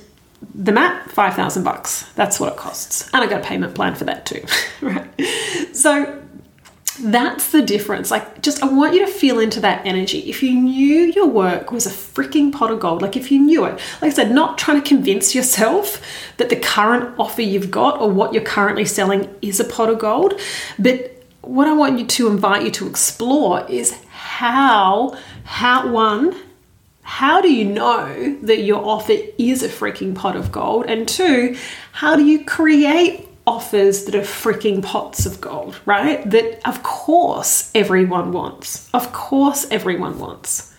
the 0.54 0.72
map, 0.72 1.10
5,000 1.10 1.64
bucks. 1.64 2.10
That's 2.14 2.38
what 2.38 2.52
it 2.52 2.58
costs. 2.58 3.10
And 3.12 3.22
I 3.22 3.26
got 3.26 3.40
a 3.40 3.44
payment 3.44 3.74
plan 3.74 3.94
for 3.94 4.04
that 4.04 4.26
too, 4.26 4.44
right? 4.80 5.08
So 5.72 6.22
that's 7.00 7.50
the 7.50 7.62
difference. 7.62 8.10
Like, 8.10 8.42
just 8.42 8.62
I 8.62 8.66
want 8.66 8.94
you 8.94 9.04
to 9.04 9.10
feel 9.10 9.40
into 9.40 9.60
that 9.60 9.84
energy. 9.84 10.20
If 10.30 10.42
you 10.42 10.52
knew 10.54 11.12
your 11.12 11.26
work 11.26 11.72
was 11.72 11.86
a 11.86 11.90
freaking 11.90 12.52
pot 12.52 12.70
of 12.70 12.80
gold, 12.80 13.02
like 13.02 13.16
if 13.16 13.32
you 13.32 13.40
knew 13.40 13.64
it, 13.64 13.72
like 14.00 14.04
I 14.04 14.10
said, 14.10 14.30
not 14.30 14.58
trying 14.58 14.80
to 14.80 14.88
convince 14.88 15.34
yourself 15.34 16.00
that 16.36 16.50
the 16.50 16.56
current 16.56 17.14
offer 17.18 17.42
you've 17.42 17.70
got 17.70 18.00
or 18.00 18.10
what 18.10 18.32
you're 18.32 18.44
currently 18.44 18.84
selling 18.84 19.34
is 19.42 19.58
a 19.58 19.64
pot 19.64 19.88
of 19.88 19.98
gold, 19.98 20.38
but 20.78 21.10
what 21.40 21.66
I 21.68 21.72
want 21.72 21.98
you 21.98 22.06
to 22.06 22.28
invite 22.28 22.64
you 22.64 22.70
to 22.72 22.86
explore 22.86 23.66
is 23.68 23.92
how, 24.10 25.16
how 25.44 25.90
one, 25.90 26.34
how 27.04 27.40
do 27.42 27.52
you 27.52 27.66
know 27.66 28.36
that 28.42 28.62
your 28.62 28.84
offer 28.84 29.14
is 29.38 29.62
a 29.62 29.68
freaking 29.68 30.14
pot 30.14 30.36
of 30.36 30.50
gold? 30.50 30.86
And 30.86 31.06
two, 31.06 31.56
how 31.92 32.16
do 32.16 32.24
you 32.24 32.44
create 32.44 33.28
offers 33.46 34.06
that 34.06 34.14
are 34.14 34.22
freaking 34.22 34.82
pots 34.82 35.26
of 35.26 35.38
gold, 35.40 35.78
right? 35.84 36.28
That 36.30 36.66
of 36.66 36.82
course 36.82 37.70
everyone 37.74 38.32
wants. 38.32 38.88
Of 38.94 39.12
course 39.12 39.66
everyone 39.70 40.18
wants. 40.18 40.74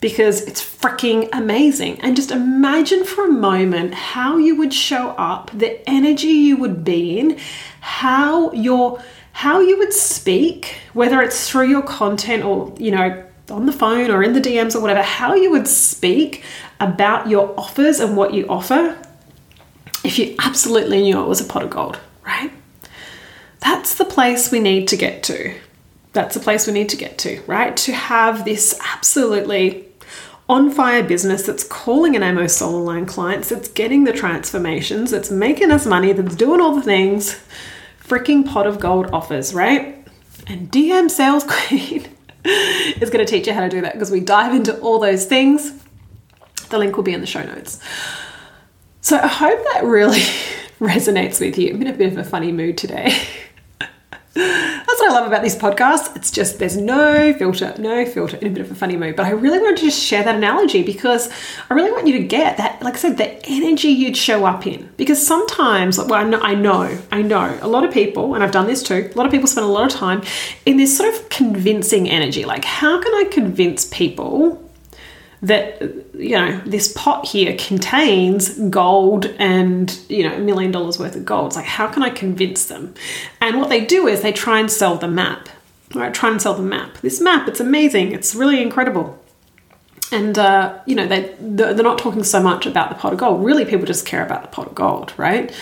Because 0.00 0.42
it's 0.42 0.62
freaking 0.62 1.28
amazing. 1.32 2.00
And 2.00 2.16
just 2.16 2.30
imagine 2.30 3.04
for 3.04 3.26
a 3.26 3.32
moment 3.32 3.94
how 3.94 4.36
you 4.36 4.56
would 4.56 4.74
show 4.74 5.10
up, 5.10 5.50
the 5.54 5.88
energy 5.88 6.28
you 6.28 6.56
would 6.58 6.84
be 6.84 7.18
in, 7.18 7.38
how 7.80 8.52
your 8.52 9.02
how 9.32 9.60
you 9.60 9.78
would 9.78 9.92
speak, 9.92 10.76
whether 10.92 11.22
it's 11.22 11.48
through 11.48 11.68
your 11.68 11.82
content 11.82 12.44
or, 12.44 12.74
you 12.78 12.90
know, 12.90 13.24
on 13.50 13.66
the 13.66 13.72
phone 13.72 14.10
or 14.10 14.22
in 14.22 14.32
the 14.32 14.40
DMs 14.40 14.74
or 14.74 14.80
whatever, 14.80 15.02
how 15.02 15.34
you 15.34 15.50
would 15.50 15.68
speak 15.68 16.42
about 16.78 17.28
your 17.28 17.54
offers 17.58 18.00
and 18.00 18.16
what 18.16 18.34
you 18.34 18.46
offer 18.48 18.96
if 20.04 20.18
you 20.18 20.34
absolutely 20.38 21.02
knew 21.02 21.20
it 21.20 21.26
was 21.26 21.40
a 21.40 21.44
pot 21.44 21.62
of 21.62 21.70
gold, 21.70 21.98
right? 22.26 22.50
That's 23.60 23.94
the 23.96 24.04
place 24.04 24.50
we 24.50 24.60
need 24.60 24.88
to 24.88 24.96
get 24.96 25.22
to. 25.24 25.54
That's 26.12 26.34
the 26.34 26.40
place 26.40 26.66
we 26.66 26.72
need 26.72 26.88
to 26.88 26.96
get 26.96 27.18
to, 27.18 27.42
right? 27.46 27.76
To 27.78 27.92
have 27.92 28.44
this 28.44 28.78
absolutely 28.94 29.86
on 30.48 30.70
fire 30.70 31.04
business 31.04 31.44
that's 31.46 31.62
calling 31.62 32.16
an 32.16 32.22
Amo 32.24 32.46
Soul 32.48 32.82
Aligned 32.82 33.08
clients, 33.08 33.50
that's 33.50 33.68
getting 33.68 34.04
the 34.04 34.12
transformations, 34.12 35.12
that's 35.12 35.30
making 35.30 35.70
us 35.70 35.86
money, 35.86 36.12
that's 36.12 36.34
doing 36.34 36.60
all 36.60 36.74
the 36.74 36.82
things. 36.82 37.40
Freaking 38.02 38.44
pot 38.44 38.66
of 38.66 38.80
gold 38.80 39.08
offers, 39.12 39.54
right? 39.54 40.04
And 40.48 40.70
DM 40.72 41.08
Sales 41.08 41.44
Queen 41.48 42.08
is 42.44 43.10
going 43.10 43.24
to 43.24 43.30
teach 43.30 43.46
you 43.46 43.52
how 43.52 43.60
to 43.60 43.68
do 43.68 43.80
that 43.82 43.92
because 43.92 44.10
we 44.10 44.20
dive 44.20 44.54
into 44.54 44.78
all 44.80 44.98
those 44.98 45.26
things. 45.26 45.72
The 46.70 46.78
link 46.78 46.96
will 46.96 47.04
be 47.04 47.12
in 47.12 47.20
the 47.20 47.26
show 47.26 47.42
notes. 47.42 47.80
So 49.00 49.18
I 49.18 49.26
hope 49.26 49.58
that 49.72 49.84
really 49.84 50.20
resonates 50.80 51.40
with 51.40 51.58
you. 51.58 51.74
I'm 51.74 51.82
in 51.82 51.88
a 51.88 51.92
bit 51.92 52.12
of 52.12 52.18
a 52.18 52.24
funny 52.24 52.52
mood 52.52 52.78
today. 52.78 53.16
What 55.00 55.12
I 55.12 55.14
love 55.14 55.26
about 55.26 55.42
these 55.42 55.56
podcasts. 55.56 56.14
It's 56.14 56.30
just 56.30 56.58
there's 56.58 56.76
no 56.76 57.32
filter, 57.32 57.74
no 57.78 58.04
filter 58.04 58.36
in 58.36 58.48
a 58.48 58.50
bit 58.50 58.60
of 58.60 58.70
a 58.70 58.74
funny 58.74 58.98
mood. 58.98 59.16
But 59.16 59.24
I 59.24 59.30
really 59.30 59.58
wanted 59.58 59.78
to 59.78 59.84
just 59.84 59.98
share 59.98 60.22
that 60.22 60.34
analogy 60.34 60.82
because 60.82 61.30
I 61.70 61.72
really 61.72 61.90
want 61.90 62.06
you 62.06 62.18
to 62.18 62.22
get 62.22 62.58
that, 62.58 62.82
like 62.82 62.96
I 62.96 62.98
said, 62.98 63.16
the 63.16 63.42
energy 63.46 63.88
you'd 63.88 64.14
show 64.14 64.44
up 64.44 64.66
in. 64.66 64.90
Because 64.98 65.26
sometimes, 65.26 65.96
well, 65.96 66.12
I 66.12 66.24
know, 66.24 66.40
I 66.42 66.54
know, 66.54 66.98
I 67.10 67.22
know 67.22 67.58
a 67.62 67.66
lot 67.66 67.86
of 67.86 67.94
people, 67.94 68.34
and 68.34 68.44
I've 68.44 68.52
done 68.52 68.66
this 68.66 68.82
too, 68.82 69.10
a 69.10 69.16
lot 69.16 69.24
of 69.24 69.32
people 69.32 69.46
spend 69.48 69.64
a 69.64 69.70
lot 69.70 69.90
of 69.90 69.98
time 69.98 70.22
in 70.66 70.76
this 70.76 70.94
sort 70.94 71.14
of 71.14 71.30
convincing 71.30 72.06
energy. 72.06 72.44
Like, 72.44 72.66
how 72.66 73.00
can 73.00 73.14
I 73.14 73.24
convince 73.30 73.86
people 73.86 74.69
that 75.42 75.80
you 76.14 76.36
know 76.36 76.60
this 76.66 76.92
pot 76.92 77.26
here 77.26 77.56
contains 77.58 78.58
gold 78.68 79.26
and 79.38 79.98
you 80.08 80.28
know 80.28 80.34
a 80.34 80.38
million 80.38 80.70
dollars 80.70 80.98
worth 80.98 81.16
of 81.16 81.24
gold. 81.24 81.48
It's 81.48 81.56
like 81.56 81.64
how 81.64 81.88
can 81.88 82.02
I 82.02 82.10
convince 82.10 82.66
them? 82.66 82.94
And 83.40 83.58
what 83.58 83.68
they 83.68 83.84
do 83.84 84.06
is 84.06 84.20
they 84.20 84.32
try 84.32 84.60
and 84.60 84.70
sell 84.70 84.96
the 84.96 85.08
map. 85.08 85.48
Right, 85.94 86.14
try 86.14 86.30
and 86.30 86.40
sell 86.40 86.54
the 86.54 86.62
map. 86.62 86.98
This 86.98 87.20
map, 87.20 87.48
it's 87.48 87.58
amazing. 87.58 88.12
It's 88.12 88.34
really 88.34 88.62
incredible. 88.62 89.18
And 90.12 90.38
uh, 90.38 90.78
you 90.86 90.94
know 90.94 91.06
they 91.06 91.34
they're 91.40 91.74
not 91.74 91.98
talking 91.98 92.24
so 92.24 92.42
much 92.42 92.66
about 92.66 92.90
the 92.90 92.96
pot 92.96 93.12
of 93.12 93.18
gold. 93.18 93.44
Really, 93.44 93.64
people 93.64 93.86
just 93.86 94.06
care 94.06 94.24
about 94.24 94.42
the 94.42 94.48
pot 94.48 94.66
of 94.68 94.74
gold, 94.74 95.12
right? 95.16 95.52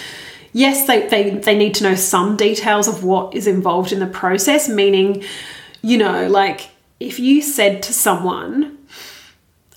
Yes, 0.52 0.86
they, 0.86 1.06
they, 1.06 1.30
they 1.30 1.56
need 1.56 1.74
to 1.74 1.84
know 1.84 1.94
some 1.94 2.36
details 2.36 2.88
of 2.88 3.04
what 3.04 3.34
is 3.34 3.46
involved 3.46 3.92
in 3.92 4.00
the 4.00 4.06
process, 4.06 4.66
meaning 4.68 5.22
You 5.82 5.98
know, 5.98 6.28
like 6.28 6.70
if 6.98 7.18
you 7.18 7.40
said 7.42 7.82
to 7.84 7.92
someone, 7.92 8.77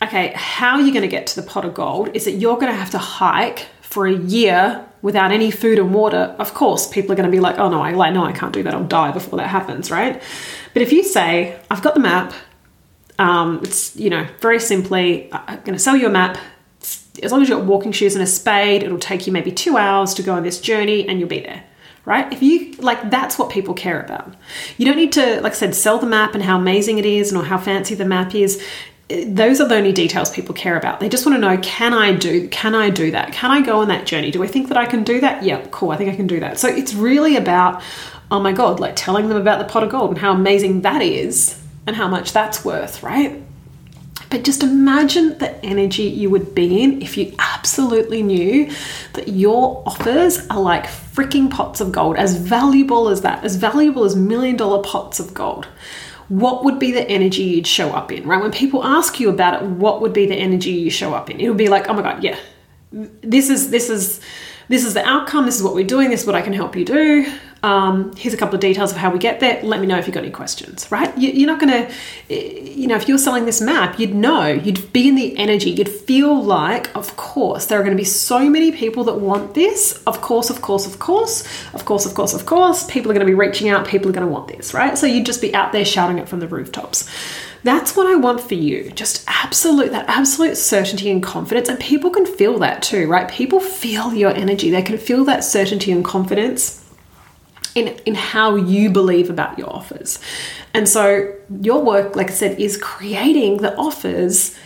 okay, 0.02 0.34
how 0.36 0.78
you're 0.78 0.88
you 0.88 0.94
going 0.94 1.04
to 1.04 1.08
get 1.08 1.28
to 1.28 1.42
the 1.42 1.48
pot 1.48 1.66
of 1.66 1.74
gold? 1.74 2.10
Is 2.16 2.26
that 2.26 2.34
you're 2.34 2.56
going 2.56 2.72
to 2.72 2.78
have 2.78 2.90
to 2.92 2.98
hike 2.98 3.68
for 3.82 4.08
a 4.08 4.14
year 4.14 4.86
without 5.02 5.32
any 5.32 5.52
food 5.52 5.80
and 5.80 5.94
water? 5.94 6.36
Of 6.40 6.54
course, 6.54 6.88
people 6.88 7.12
are 7.12 7.16
going 7.16 7.30
to 7.30 7.32
be 7.32 7.40
like, 7.40 7.60
oh 7.60 7.70
no, 7.70 7.82
I 7.82 7.92
like 7.92 8.14
no, 8.14 8.24
I 8.24 8.32
can't 8.32 8.54
do 8.54 8.64
that. 8.64 8.74
I'll 8.74 8.84
die 8.84 9.12
before 9.12 9.38
that 9.38 9.48
happens, 9.48 9.92
right? 9.92 10.22
But 10.74 10.82
if 10.82 10.92
you 10.92 11.04
say, 11.04 11.60
I've 11.70 11.82
got 11.82 11.94
the 11.94 12.00
map, 12.00 12.34
um, 13.20 13.60
it's 13.64 13.96
you 13.96 14.10
know 14.10 14.28
very 14.40 14.60
simply, 14.60 15.32
I'm 15.32 15.60
going 15.60 15.74
to 15.74 15.80
sell 15.80 15.96
you 15.96 16.08
a 16.08 16.12
map. 16.12 16.38
As 17.22 17.32
long 17.32 17.42
as 17.42 17.50
you've 17.50 17.60
got 17.60 17.68
walking 17.68 17.92
shoes 17.92 18.16
and 18.16 18.24
a 18.24 18.28
spade, 18.28 18.84
it'll 18.84 18.98
take 18.98 19.28
you 19.28 19.34
maybe 19.34 19.52
two 19.52 19.78
hours 19.78 20.14
to 20.16 20.24
go 20.24 20.34
on 20.34 20.44
this 20.44 20.60
journey, 20.60 21.08
and 21.08 21.20
you'll 21.20 21.30
be 21.30 21.42
there 21.42 21.64
right? 22.04 22.34
If 22.34 22.42
you 22.42 22.74
like, 22.80 23.12
that's 23.12 23.38
what 23.38 23.52
people 23.52 23.74
care 23.74 24.02
about. 24.02 24.34
You 24.78 24.86
don't 24.86 24.96
need 24.96 25.12
to, 25.14 25.40
like 25.42 25.52
I 25.52 25.56
said, 25.56 25.76
sell 25.76 26.00
the 26.00 26.08
map 26.08 26.34
and 26.34 26.44
how 26.44 26.58
amazing 26.58 26.98
it 26.98 27.06
is 27.06 27.32
and 27.32 27.40
or 27.40 27.46
how 27.46 27.60
fancy 27.60 27.94
the 27.94 28.06
map 28.06 28.34
is 28.34 28.64
those 29.26 29.60
are 29.60 29.68
the 29.68 29.76
only 29.76 29.92
details 29.92 30.30
people 30.30 30.54
care 30.54 30.78
about. 30.78 31.00
They 31.00 31.10
just 31.10 31.26
want 31.26 31.36
to 31.36 31.42
know, 31.42 31.58
can 31.62 31.94
I 31.94 32.14
do 32.14 32.48
can 32.50 32.76
I 32.76 32.90
do 32.90 33.12
that? 33.12 33.32
Can 33.32 33.52
I 33.52 33.62
go 33.62 33.82
on 33.82 33.88
that 33.88 34.06
journey? 34.06 34.32
Do 34.32 34.44
I 34.44 34.48
think 34.48 34.68
that 34.70 34.78
I 34.78 34.86
can 34.86 35.04
do 35.04 35.20
that? 35.22 35.44
Yeah, 35.44 35.66
cool. 35.72 35.92
I 35.92 35.98
think 35.98 36.12
I 36.12 36.16
can 36.16 36.28
do 36.28 36.40
that. 36.40 36.58
So 36.60 36.68
it's 36.68 36.94
really 36.94 37.36
about 37.36 37.82
oh 38.32 38.40
my 38.40 38.54
god, 38.54 38.80
like 38.80 38.96
telling 38.96 39.28
them 39.28 39.38
about 39.38 39.60
the 39.60 39.66
pot 39.66 39.84
of 39.84 39.90
gold 39.90 40.12
and 40.12 40.18
how 40.18 40.32
amazing 40.32 40.82
that 40.82 41.02
is 41.02 41.62
and 41.86 41.96
how 41.96 42.08
much 42.08 42.32
that's 42.32 42.64
worth, 42.64 43.04
right? 43.04 43.42
But 44.30 44.46
just 44.46 44.64
imagine 44.64 45.38
the 45.40 45.54
energy 45.66 46.04
you 46.04 46.30
would 46.30 46.56
be 46.56 46.82
in 46.82 47.02
if 47.02 47.18
you 47.18 47.34
absolutely 47.38 48.24
knew 48.24 48.72
that 49.14 49.28
your 49.28 49.84
offers 49.86 50.48
are 50.48 50.62
like 50.62 50.86
freaking 50.86 51.52
pots 51.52 51.82
of 51.82 51.92
gold, 51.92 52.16
as 52.16 52.38
valuable 52.38 53.10
as 53.10 53.22
that, 53.22 53.44
as 53.44 53.58
valuable 53.58 54.06
as 54.06 54.16
million 54.16 54.56
dollar 54.56 54.82
pots 54.84 55.20
of 55.20 55.34
gold 55.34 55.68
what 56.32 56.64
would 56.64 56.80
be 56.80 56.94
the 56.94 57.06
energy 57.10 57.44
you'd 57.44 57.68
show 57.68 57.92
up 57.92 58.10
in, 58.10 58.26
right? 58.26 58.42
When 58.42 58.54
people 58.54 58.86
ask 58.86 59.20
you 59.20 59.30
about 59.30 59.62
it, 59.62 59.68
what 59.68 60.00
would 60.00 60.14
be 60.14 60.26
the 60.26 60.36
energy 60.36 60.72
you 60.72 60.90
show 60.90 61.14
up 61.14 61.30
in? 61.30 61.42
It 61.42 61.50
would 61.50 61.58
be 61.58 61.68
like, 61.68 61.90
oh 61.90 61.94
my 61.94 62.02
God, 62.02 62.24
yeah, 62.24 62.40
this 62.92 63.50
is, 63.50 63.70
this 63.70 63.90
is, 63.90 64.22
this 64.70 64.86
is 64.86 64.94
the 64.94 65.06
outcome. 65.06 65.46
This 65.46 65.58
is 65.58 65.64
what 65.64 65.76
we're 65.76 65.86
doing. 65.86 66.10
This 66.10 66.22
is 66.22 66.26
what 66.26 66.36
I 66.36 66.42
can 66.42 66.54
help 66.54 66.78
you 66.78 66.86
do. 66.86 67.30
Um, 67.64 68.16
here's 68.16 68.34
a 68.34 68.38
couple 68.38 68.56
of 68.56 68.62
details 68.62 68.92
of 68.92 68.98
how 68.98 69.12
we 69.12 69.20
get 69.20 69.40
there. 69.40 69.62
Let 69.62 69.80
me 69.82 69.86
know 69.86 69.98
if 70.00 70.08
you've 70.08 70.16
got 70.16 70.24
any 70.24 70.32
questions, 70.32 70.92
right? 70.92 71.16
You, 71.16 71.44
are 71.44 71.54
not 71.54 71.60
going 71.60 71.72
to, 71.72 72.80
you 72.80 72.88
know, 72.88 72.96
if 72.96 73.08
you're 73.08 73.20
selling 73.20 73.46
this 73.46 73.62
map, 73.62 74.00
you'd 74.00 74.16
know, 74.16 74.48
you'd 74.48 74.92
be 74.92 75.08
in 75.08 75.16
the 75.16 75.38
energy, 75.38 75.70
you'd 75.70 75.88
feel 75.88 76.44
like, 76.44 76.96
of 76.96 77.16
course, 77.18 77.68
there 77.68 77.80
are 77.80 77.84
going 77.84 77.96
to 77.96 78.02
be 78.02 78.06
so 78.06 78.50
many 78.50 78.72
people 78.72 79.04
that 79.04 79.16
want 79.16 79.54
this. 79.54 80.02
Of 80.08 80.22
course, 80.22 80.50
of 80.50 80.62
course, 80.62 80.88
of 80.88 80.98
course, 80.98 81.42
of 81.74 81.86
course, 81.86 82.08
of 82.08 82.16
course, 82.16 82.34
of 82.34 82.48
course. 82.48 82.90
People 82.90 83.12
are 83.12 83.14
going 83.14 83.26
to 83.26 83.32
be 83.32 83.36
reaching 83.36 83.70
out, 83.70 83.88
people 83.88 84.10
are 84.10 84.14
going 84.14 84.26
to 84.26 84.34
want 84.34 84.48
this, 84.48 84.74
right? 84.74 84.98
So 84.98 85.06
you'd 85.06 85.28
just 85.28 85.42
be 85.42 85.54
out 85.54 85.72
there 85.72 85.86
shouting 85.86 86.18
it 86.18 86.28
from 86.28 86.40
the 86.40 86.48
rooftops. 86.48 87.08
That's 87.64 87.96
what 87.96 88.08
I 88.08 88.16
want 88.16 88.42
for 88.42 88.56
you. 88.56 88.90
Just 88.90 89.24
absolute, 89.28 89.92
that 89.92 90.10
absolute 90.10 90.58
certainty 90.58 91.12
and 91.12 91.22
confidence. 91.22 91.70
And 91.70 91.80
people 91.80 92.10
can 92.10 92.26
feel 92.26 92.58
that 92.60 92.82
too, 92.82 93.08
right? 93.08 93.30
People 93.30 93.60
feel 93.60 94.16
your 94.16 94.32
energy. 94.32 94.72
They 94.72 94.82
can 94.82 94.98
feel 94.98 95.24
that 95.26 95.44
certainty 95.44 95.92
and 95.92 96.04
confidence 96.04 96.81
in, 97.76 97.88
in 98.06 98.16
how 98.16 98.56
you 98.56 98.90
believe 98.90 99.30
about 99.30 99.58
your 99.58 99.70
offers. 99.70 100.20
And 100.74 100.88
so 100.88 101.34
your 101.62 101.84
work, 101.84 102.16
like 102.16 102.30
I 102.30 102.34
said, 102.34 102.60
is 102.60 102.78
creating 102.78 103.58
the 103.58 103.76
offers 103.76 104.58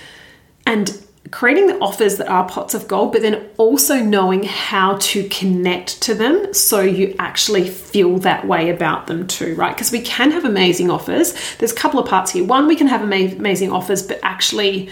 and 0.66 1.02
creating 1.32 1.68
the 1.68 1.78
offers 1.80 2.18
that 2.18 2.28
are 2.28 2.48
pots 2.48 2.74
of 2.74 2.88
gold, 2.88 3.12
but 3.12 3.22
then 3.22 3.50
also 3.58 3.98
knowing 3.98 4.44
how 4.44 4.96
to 4.98 5.28
connect 5.30 6.02
to 6.02 6.14
them 6.14 6.54
so 6.54 6.82
you 6.82 7.16
actually 7.18 7.68
feel 7.68 8.18
that 8.20 8.48
way 8.48 8.70
about 8.70 9.08
them 9.08 9.26
too, 9.28 9.56
right? 9.56 9.76
Because 9.76 9.92
we 9.92 10.02
can 10.02 10.32
have 10.32 10.46
amazing 10.46 10.92
offers. 10.92 11.34
There's 11.58 11.72
a 11.72 11.76
couple 11.76 12.00
of 12.00 12.08
parts 12.08 12.32
here. 12.32 12.44
One, 12.44 12.68
we 12.68 12.76
can 12.76 12.88
have 12.88 13.02
amazing 13.02 13.72
offers, 13.72 14.04
but 14.04 14.20
actually 14.22 14.90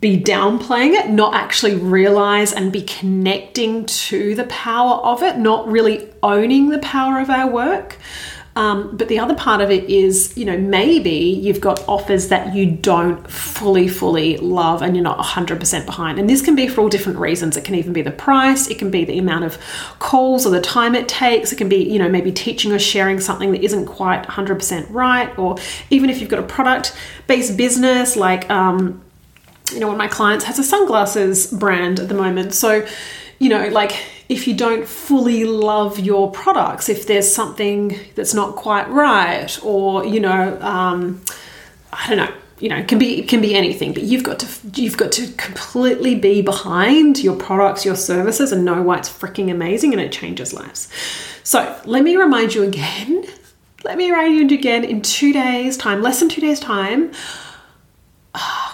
be 0.00 0.20
downplaying 0.20 0.94
it, 0.94 1.08
not 1.08 1.34
actually 1.34 1.76
realize 1.76 2.52
and 2.52 2.72
be 2.72 2.82
connecting 2.82 3.86
to 3.86 4.34
the 4.34 4.44
power 4.44 4.94
of 5.04 5.22
it, 5.22 5.38
not 5.38 5.68
really 5.68 6.08
owning 6.22 6.70
the 6.70 6.78
power 6.78 7.20
of 7.20 7.30
our 7.30 7.48
work. 7.48 7.96
Um, 8.56 8.96
but 8.96 9.06
the 9.06 9.20
other 9.20 9.36
part 9.36 9.60
of 9.60 9.70
it 9.70 9.84
is, 9.84 10.36
you 10.36 10.44
know, 10.44 10.58
maybe 10.58 11.10
you've 11.10 11.60
got 11.60 11.84
offers 11.86 12.26
that 12.26 12.56
you 12.56 12.68
don't 12.68 13.30
fully, 13.30 13.86
fully 13.86 14.36
love 14.38 14.82
and 14.82 14.96
you're 14.96 15.04
not 15.04 15.20
100% 15.20 15.86
behind. 15.86 16.18
And 16.18 16.28
this 16.28 16.42
can 16.42 16.56
be 16.56 16.66
for 16.66 16.80
all 16.80 16.88
different 16.88 17.20
reasons. 17.20 17.56
It 17.56 17.62
can 17.62 17.76
even 17.76 17.92
be 17.92 18.02
the 18.02 18.10
price, 18.10 18.66
it 18.66 18.76
can 18.76 18.90
be 18.90 19.04
the 19.04 19.16
amount 19.16 19.44
of 19.44 19.58
calls 20.00 20.44
or 20.44 20.50
the 20.50 20.60
time 20.60 20.96
it 20.96 21.06
takes, 21.06 21.52
it 21.52 21.56
can 21.56 21.68
be, 21.68 21.84
you 21.84 22.00
know, 22.00 22.08
maybe 22.08 22.32
teaching 22.32 22.72
or 22.72 22.80
sharing 22.80 23.20
something 23.20 23.52
that 23.52 23.62
isn't 23.62 23.86
quite 23.86 24.24
100% 24.24 24.86
right. 24.90 25.38
Or 25.38 25.56
even 25.90 26.10
if 26.10 26.20
you've 26.20 26.30
got 26.30 26.40
a 26.40 26.46
product 26.46 26.96
based 27.28 27.56
business 27.56 28.16
like, 28.16 28.50
um, 28.50 29.00
you 29.72 29.80
know, 29.80 29.86
one 29.86 29.94
of 29.94 29.98
my 29.98 30.08
clients 30.08 30.44
has 30.44 30.58
a 30.58 30.64
sunglasses 30.64 31.46
brand 31.52 32.00
at 32.00 32.08
the 32.08 32.14
moment. 32.14 32.54
So, 32.54 32.86
you 33.38 33.48
know, 33.48 33.68
like 33.68 33.92
if 34.28 34.46
you 34.46 34.54
don't 34.54 34.86
fully 34.86 35.44
love 35.44 35.98
your 35.98 36.30
products, 36.30 36.88
if 36.88 37.06
there's 37.06 37.32
something 37.32 37.98
that's 38.14 38.34
not 38.34 38.56
quite 38.56 38.88
right, 38.90 39.58
or 39.62 40.04
you 40.04 40.20
know, 40.20 40.60
um, 40.60 41.22
I 41.92 42.08
don't 42.08 42.18
know, 42.18 42.34
you 42.58 42.68
know, 42.68 42.76
it 42.76 42.88
can 42.88 42.98
be 42.98 43.20
it 43.20 43.28
can 43.28 43.40
be 43.40 43.54
anything, 43.54 43.92
but 43.92 44.02
you've 44.02 44.24
got 44.24 44.40
to 44.40 44.48
you've 44.80 44.96
got 44.96 45.12
to 45.12 45.32
completely 45.32 46.14
be 46.14 46.42
behind 46.42 47.18
your 47.18 47.36
products, 47.36 47.84
your 47.84 47.96
services, 47.96 48.52
and 48.52 48.64
know 48.64 48.82
why 48.82 48.98
it's 48.98 49.08
freaking 49.08 49.50
amazing 49.50 49.92
and 49.92 50.00
it 50.00 50.12
changes 50.12 50.52
lives. 50.52 50.88
So 51.42 51.80
let 51.84 52.02
me 52.02 52.16
remind 52.16 52.54
you 52.54 52.62
again. 52.64 53.26
Let 53.84 53.96
me 53.96 54.10
remind 54.10 54.50
you 54.50 54.58
again 54.58 54.84
in 54.84 55.02
two 55.02 55.32
days' 55.32 55.76
time, 55.76 56.02
less 56.02 56.18
than 56.18 56.28
two 56.28 56.40
days' 56.40 56.60
time 56.60 57.12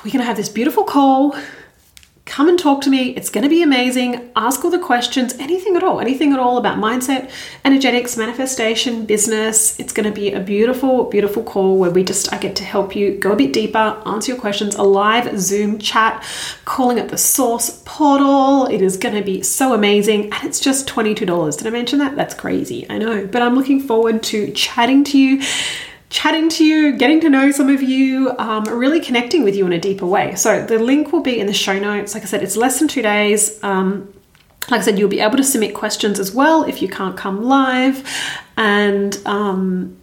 we're 0.05 0.11
going 0.11 0.21
to 0.21 0.27
have 0.27 0.37
this 0.37 0.51
beautiful 0.51 0.85
call. 0.85 1.35
Come 2.27 2.49
and 2.49 2.59
talk 2.59 2.83
to 2.83 2.91
me. 2.91 3.11
It's 3.17 3.31
going 3.31 3.43
to 3.43 3.49
be 3.49 3.63
amazing. 3.63 4.31
Ask 4.37 4.65
all 4.65 4.71
the 4.71 4.79
questions, 4.79 5.35
anything 5.39 5.77
at 5.77 5.83
all, 5.83 6.01
anything 6.01 6.33
at 6.33 6.39
all 6.39 6.59
about 6.59 6.79
mindset, 6.79 7.31
energetics, 7.65 8.17
manifestation, 8.17 9.07
business. 9.07 9.79
It's 9.81 9.93
going 9.93 10.09
to 10.09 10.15
be 10.15 10.33
a 10.33 10.41
beautiful, 10.41 11.05
beautiful 11.05 11.43
call 11.43 11.79
where 11.79 11.91
we 11.91 12.05
just, 12.05 12.33
I 12.33 12.39
get 12.39 12.55
to 12.57 12.65
help 12.65 12.95
you 12.95 13.17
go 13.19 13.33
a 13.33 13.37
bit 13.37 13.53
deeper, 13.53 14.03
answer 14.07 14.33
your 14.33 14.41
questions, 14.41 14.75
a 14.75 14.83
live 14.83 15.39
Zoom 15.39 15.79
chat, 15.79 16.23
calling 16.67 16.99
it 16.99 17.09
the 17.09 17.19
Source 17.19 17.83
Portal. 17.87 18.67
It 18.67 18.83
is 18.83 18.99
going 18.99 19.15
to 19.15 19.23
be 19.23 19.43
so 19.43 19.73
amazing. 19.73 20.33
And 20.33 20.45
it's 20.45 20.61
just 20.61 20.87
$22. 20.87 21.59
Did 21.59 21.67
I 21.67 21.71
mention 21.71 21.99
that? 22.01 22.15
That's 22.17 22.35
crazy. 22.35 22.87
I 22.91 22.99
know. 22.99 23.27
But 23.27 23.41
I'm 23.41 23.55
looking 23.55 23.81
forward 23.81 24.23
to 24.25 24.51
chatting 24.53 25.05
to 25.05 25.19
you 25.19 25.43
chatting 26.15 26.49
to 26.49 26.65
you, 26.65 26.97
getting 26.97 27.21
to 27.21 27.29
know 27.29 27.51
some 27.51 27.69
of 27.69 27.83
you, 27.83 28.31
um, 28.39 28.63
really 28.67 29.01
connecting 29.01 29.43
with 29.43 29.57
you 29.57 29.67
in 29.67 29.73
a 29.73 29.81
deeper 29.81 30.07
way. 30.07 30.33
So 30.37 30.65
the 30.65 30.79
link 30.79 31.13
will 31.13 31.23
be 31.23 31.41
in 31.41 31.49
the 31.49 31.53
show 31.53 31.77
notes. 31.77 32.15
Like 32.15 32.23
I 32.23 32.27
said, 32.27 32.41
it's 32.41 32.57
less 32.57 32.79
than 32.79 32.87
two 32.87 33.03
days. 33.03 33.63
Um, 33.65 34.15
like 34.71 34.81
I 34.81 34.85
said, 34.85 34.97
you'll 34.97 35.09
be 35.09 35.19
able 35.19 35.37
to 35.39 35.43
submit 35.43 35.75
questions 35.75 36.21
as 36.21 36.33
well 36.33 36.63
if 36.63 36.81
you 36.81 36.89
can't 36.89 37.17
come 37.17 37.43
live, 37.43 38.09
and 38.57 39.21
um, 39.27 39.97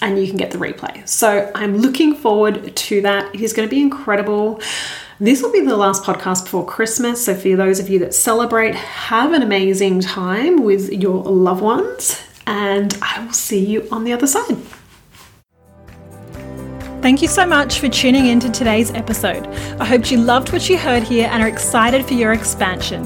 and 0.00 0.18
you 0.18 0.26
can 0.26 0.38
get 0.38 0.50
the 0.50 0.56
replay. 0.56 1.06
So 1.06 1.52
I'm 1.54 1.76
looking 1.76 2.14
forward 2.14 2.74
to 2.74 3.02
that. 3.02 3.34
It 3.34 3.42
is 3.42 3.52
going 3.52 3.68
to 3.68 3.70
be 3.70 3.82
incredible. 3.82 4.62
This 5.20 5.42
will 5.42 5.52
be 5.52 5.60
the 5.60 5.76
last 5.76 6.04
podcast 6.04 6.44
before 6.44 6.64
Christmas. 6.64 7.22
So 7.22 7.34
for 7.34 7.54
those 7.54 7.80
of 7.80 7.90
you 7.90 7.98
that 7.98 8.14
celebrate, 8.14 8.74
have 8.74 9.34
an 9.34 9.42
amazing 9.42 10.00
time 10.00 10.64
with 10.64 10.90
your 10.90 11.22
loved 11.22 11.62
ones, 11.62 12.18
and 12.46 12.96
I 13.02 13.22
will 13.22 13.34
see 13.34 13.62
you 13.62 13.86
on 13.92 14.04
the 14.04 14.14
other 14.14 14.26
side. 14.26 14.56
Thank 17.04 17.20
you 17.20 17.28
so 17.28 17.44
much 17.44 17.80
for 17.80 17.88
tuning 17.90 18.28
in 18.28 18.40
to 18.40 18.50
today's 18.50 18.90
episode. 18.92 19.46
I 19.78 19.84
hope 19.84 20.10
you 20.10 20.16
loved 20.16 20.54
what 20.54 20.70
you 20.70 20.78
heard 20.78 21.02
here 21.02 21.28
and 21.30 21.42
are 21.42 21.48
excited 21.48 22.06
for 22.06 22.14
your 22.14 22.32
expansion. 22.32 23.04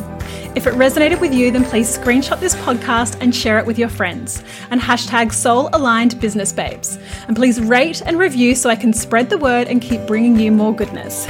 If 0.54 0.68
it 0.68 0.74
resonated 0.74 1.20
with 1.20 1.34
you, 1.34 1.50
then 1.50 1.64
please 1.64 1.98
screenshot 1.98 2.38
this 2.38 2.54
podcast 2.54 3.20
and 3.20 3.34
share 3.34 3.58
it 3.58 3.66
with 3.66 3.76
your 3.76 3.88
friends. 3.88 4.44
And 4.70 4.80
hashtag 4.80 5.32
Soul 5.32 5.68
Aligned 5.72 6.20
Business 6.20 6.52
Babes. 6.52 6.96
And 7.26 7.34
please 7.34 7.60
rate 7.60 8.00
and 8.06 8.20
review 8.20 8.54
so 8.54 8.70
I 8.70 8.76
can 8.76 8.92
spread 8.92 9.30
the 9.30 9.38
word 9.38 9.66
and 9.66 9.82
keep 9.82 10.06
bringing 10.06 10.38
you 10.38 10.52
more 10.52 10.72
goodness. 10.72 11.26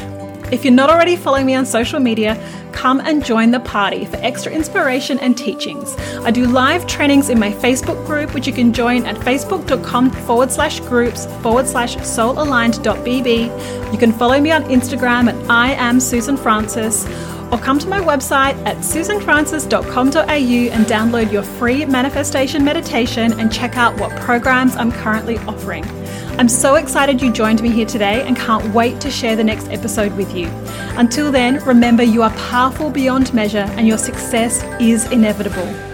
If 0.51 0.65
you're 0.65 0.75
not 0.75 0.89
already 0.89 1.17
following 1.17 1.47
me 1.47 1.55
on 1.55 1.67
social 1.67 2.01
media, 2.01 2.43
come 2.73 3.01
and 3.01 3.25
join 3.25 3.51
the 3.51 3.61
party 3.61 4.05
for 4.05 4.17
extra 4.17 4.53
inspiration 4.53 5.19
and 5.19 5.37
teachings. 5.37 5.95
I 6.25 6.31
do 6.31 6.47
live 6.47 6.87
trainings 6.87 7.29
in 7.29 7.39
my 7.39 7.53
Facebook 7.53 8.05
group, 8.07 8.35
which 8.35 8.47
you 8.47 8.53
can 8.53 8.73
join 8.73 9.05
at 9.05 9.17
facebook.com 9.17 10.11
forward 10.11 10.51
slash 10.51 10.81
groups 10.81 11.27
forward 11.43 11.67
slash 11.67 11.97
soulaligned.bb. 11.97 13.93
You 13.93 13.99
can 13.99 14.13
follow 14.13 14.41
me 14.41 14.51
on 14.53 14.65
Instagram 14.65 15.29
at 15.29 15.51
I 15.51 15.73
am 15.73 16.01
Susan 16.01 16.37
Francis 16.37 17.07
or 17.51 17.59
come 17.59 17.79
to 17.79 17.89
my 17.89 18.01
website 18.01 18.55
at 18.67 18.77
susanfrancis.com.au 18.79 20.23
and 20.23 20.87
download 20.87 21.33
your 21.33 21.43
free 21.43 21.85
manifestation 21.87 22.65
meditation 22.65 23.39
and 23.41 23.53
check 23.53 23.77
out 23.77 23.99
what 23.99 24.15
programs 24.21 24.77
I'm 24.77 24.93
currently 24.93 25.39
offering. 25.39 25.85
I'm 26.39 26.49
so 26.49 26.77
excited 26.77 27.21
you 27.21 27.33
joined 27.33 27.61
me 27.63 27.69
here 27.69 27.85
today 27.85 28.25
and 28.25 28.37
can't 28.37 28.73
wait 28.73 29.01
to 29.01 29.11
share 29.11 29.35
the 29.35 29.43
next 29.43 29.67
episode 29.71 30.17
with 30.17 30.33
you. 30.37 30.47
Until 30.97 31.33
then, 31.33 31.57
remember 31.65 32.05
you 32.05 32.23
are 32.23 32.31
powerful 32.31 32.91
beyond 32.91 33.35
measure 33.35 33.67
and 33.77 33.89
your 33.89 33.99
success 33.99 34.63
is 34.81 35.11
inevitable. 35.11 35.88